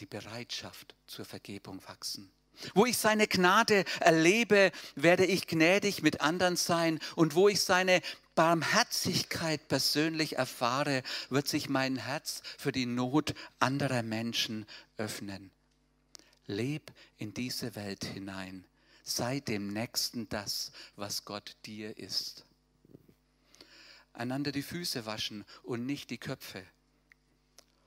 die 0.00 0.06
Bereitschaft 0.06 0.94
zur 1.06 1.24
Vergebung 1.24 1.80
wachsen. 1.86 2.30
Wo 2.74 2.86
ich 2.86 2.98
seine 2.98 3.26
Gnade 3.26 3.84
erlebe, 4.00 4.70
werde 4.94 5.24
ich 5.24 5.46
gnädig 5.46 6.02
mit 6.02 6.20
anderen 6.20 6.56
sein. 6.56 7.00
Und 7.16 7.34
wo 7.34 7.48
ich 7.48 7.60
seine 7.60 8.00
Barmherzigkeit 8.34 9.66
persönlich 9.68 10.36
erfahre, 10.36 11.02
wird 11.30 11.48
sich 11.48 11.68
mein 11.68 11.96
Herz 11.96 12.42
für 12.58 12.72
die 12.72 12.86
Not 12.86 13.34
anderer 13.58 14.02
Menschen 14.02 14.66
öffnen. 14.96 15.50
Leb 16.46 16.92
in 17.16 17.34
diese 17.34 17.74
Welt 17.74 18.04
hinein. 18.04 18.64
Sei 19.02 19.40
dem 19.40 19.72
Nächsten 19.72 20.28
das, 20.28 20.72
was 20.96 21.24
Gott 21.24 21.56
dir 21.64 21.96
ist 21.98 22.44
einander 24.14 24.52
die 24.52 24.62
Füße 24.62 25.06
waschen 25.06 25.44
und 25.62 25.84
nicht 25.84 26.10
die 26.10 26.18
Köpfe. 26.18 26.64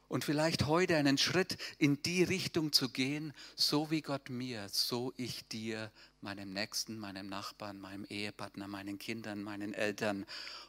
Und 0.10 0.24
vielleicht 0.24 0.68
heute 0.68 0.96
einen 0.96 1.18
Schritt 1.18 1.58
in 1.78 2.02
die 2.02 2.24
Richtung 2.24 2.72
zu 2.72 2.90
gehen, 2.90 3.34
so 3.56 3.92
wie 3.92 4.02
Gott 4.02 4.30
mir, 4.30 4.70
so 4.70 5.14
ich 5.18 5.48
dir, 5.50 5.92
meinem 6.22 6.54
Nächsten, 6.54 6.98
meinem 6.98 7.28
Nachbarn, 7.28 7.80
meinem 7.80 8.06
Ehepartner, 8.06 8.70
meinen 8.70 9.00
Kindern, 9.00 9.44
meinen 9.44 9.74
Eltern 9.74 10.26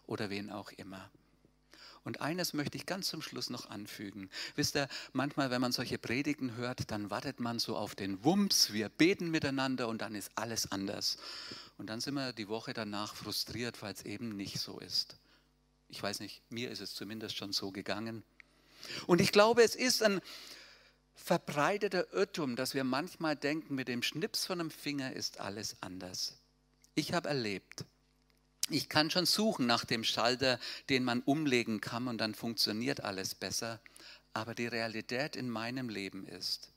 oder 0.06 0.28
wen 0.30 0.50
auch 0.50 0.72
immer. 0.72 1.08
Und 2.02 2.20
eines 2.20 2.52
möchte 2.52 2.78
ich 2.78 2.86
ganz 2.86 3.08
zum 3.08 3.22
Schluss 3.22 3.50
noch 3.50 3.70
anfügen. 3.70 4.30
Wisst 4.56 4.76
ihr, 4.76 4.88
manchmal, 5.12 5.50
wenn 5.50 5.60
man 5.60 5.72
solche 5.72 5.98
Predigten 5.98 6.56
hört, 6.56 6.90
dann 6.90 7.10
wartet 7.10 7.38
man 7.38 7.58
so 7.58 7.76
auf 7.76 7.94
den 7.94 8.24
Wumms, 8.24 8.72
wir 8.72 8.88
beten 8.88 9.30
miteinander 9.30 9.88
und 9.88 10.00
dann 10.00 10.14
ist 10.14 10.30
alles 10.34 10.72
anders. 10.72 11.18
Und 11.76 11.90
dann 11.90 12.00
sind 12.00 12.14
wir 12.14 12.32
die 12.32 12.48
Woche 12.48 12.72
danach 12.72 13.14
frustriert, 13.14 13.82
weil 13.82 13.92
es 13.92 14.02
eben 14.02 14.36
nicht 14.36 14.58
so 14.58 14.80
ist. 14.80 15.16
Ich 15.88 16.02
weiß 16.02 16.20
nicht, 16.20 16.42
mir 16.50 16.70
ist 16.70 16.80
es 16.80 16.94
zumindest 16.94 17.36
schon 17.36 17.52
so 17.52 17.70
gegangen. 17.70 18.22
Und 19.06 19.20
ich 19.20 19.32
glaube, 19.32 19.62
es 19.62 19.74
ist 19.74 20.02
ein 20.02 20.20
verbreiteter 21.14 22.12
Irrtum, 22.12 22.56
dass 22.56 22.74
wir 22.74 22.84
manchmal 22.84 23.36
denken, 23.36 23.74
mit 23.74 23.88
dem 23.88 24.02
Schnips 24.02 24.46
von 24.46 24.60
einem 24.60 24.70
Finger 24.70 25.12
ist 25.12 25.40
alles 25.40 25.76
anders. 25.80 26.36
Ich 26.94 27.12
habe 27.12 27.28
erlebt, 27.28 27.84
ich 28.70 28.88
kann 28.88 29.10
schon 29.10 29.26
suchen 29.26 29.66
nach 29.66 29.84
dem 29.84 30.04
Schalter, 30.04 30.60
den 30.88 31.04
man 31.04 31.22
umlegen 31.22 31.80
kann 31.80 32.06
und 32.06 32.18
dann 32.18 32.34
funktioniert 32.34 33.00
alles 33.00 33.34
besser. 33.34 33.80
Aber 34.34 34.54
die 34.54 34.66
Realität 34.66 35.36
in 35.36 35.48
meinem 35.48 35.88
Leben 35.88 36.26
ist, 36.26 36.70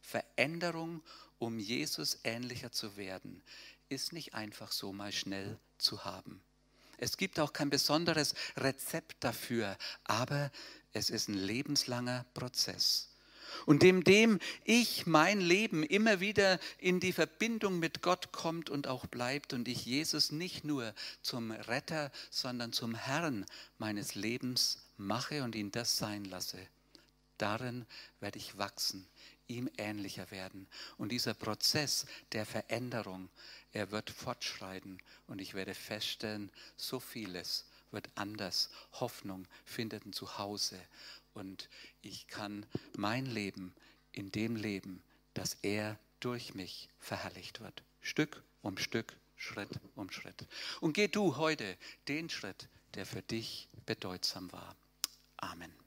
Veränderung, 0.00 1.02
um 1.38 1.58
Jesus 1.58 2.20
ähnlicher 2.24 2.72
zu 2.72 2.96
werden, 2.96 3.42
ist 3.88 4.12
nicht 4.12 4.34
einfach 4.34 4.72
so 4.72 4.92
mal 4.92 5.12
schnell 5.12 5.58
zu 5.78 6.04
haben. 6.04 6.40
Es 6.98 7.16
gibt 7.16 7.38
auch 7.40 7.52
kein 7.52 7.70
besonderes 7.70 8.34
Rezept 8.56 9.16
dafür, 9.20 9.76
aber 10.04 10.50
es 10.92 11.10
ist 11.10 11.28
ein 11.28 11.34
lebenslanger 11.34 12.24
Prozess. 12.34 13.10
Und 13.64 13.82
indem 13.82 14.38
ich 14.64 15.06
mein 15.06 15.40
Leben 15.40 15.82
immer 15.82 16.20
wieder 16.20 16.58
in 16.78 17.00
die 17.00 17.12
Verbindung 17.12 17.78
mit 17.78 18.02
Gott 18.02 18.32
kommt 18.32 18.70
und 18.70 18.86
auch 18.86 19.06
bleibt 19.06 19.52
und 19.52 19.68
ich 19.68 19.86
Jesus 19.86 20.32
nicht 20.32 20.64
nur 20.64 20.94
zum 21.22 21.50
Retter, 21.50 22.10
sondern 22.30 22.72
zum 22.72 22.94
Herrn 22.94 23.46
meines 23.78 24.14
Lebens 24.14 24.78
mache 24.96 25.42
und 25.42 25.54
ihn 25.54 25.70
das 25.70 25.96
sein 25.96 26.24
lasse, 26.24 26.58
darin 27.38 27.86
werde 28.20 28.38
ich 28.38 28.58
wachsen, 28.58 29.06
ihm 29.46 29.70
ähnlicher 29.76 30.30
werden. 30.30 30.66
Und 30.98 31.10
dieser 31.10 31.34
Prozess 31.34 32.06
der 32.32 32.46
Veränderung, 32.46 33.28
er 33.76 33.90
wird 33.90 34.08
fortschreiten 34.08 35.02
und 35.26 35.38
ich 35.38 35.52
werde 35.52 35.74
feststellen, 35.74 36.50
so 36.78 36.98
vieles 36.98 37.66
wird 37.90 38.08
anders. 38.14 38.70
Hoffnung 38.92 39.46
findet 39.66 40.06
ein 40.06 40.14
Zuhause 40.14 40.80
und 41.34 41.68
ich 42.00 42.26
kann 42.26 42.64
mein 42.96 43.26
Leben 43.26 43.74
in 44.12 44.32
dem 44.32 44.56
leben, 44.56 45.02
dass 45.34 45.58
er 45.60 45.98
durch 46.20 46.54
mich 46.54 46.88
verherrlicht 46.98 47.60
wird. 47.60 47.82
Stück 48.00 48.42
um 48.62 48.78
Stück, 48.78 49.14
Schritt 49.36 49.68
um 49.94 50.10
Schritt. 50.10 50.46
Und 50.80 50.94
geh 50.94 51.08
du 51.08 51.36
heute 51.36 51.76
den 52.08 52.30
Schritt, 52.30 52.68
der 52.94 53.04
für 53.04 53.20
dich 53.20 53.68
bedeutsam 53.84 54.50
war. 54.52 54.74
Amen. 55.36 55.85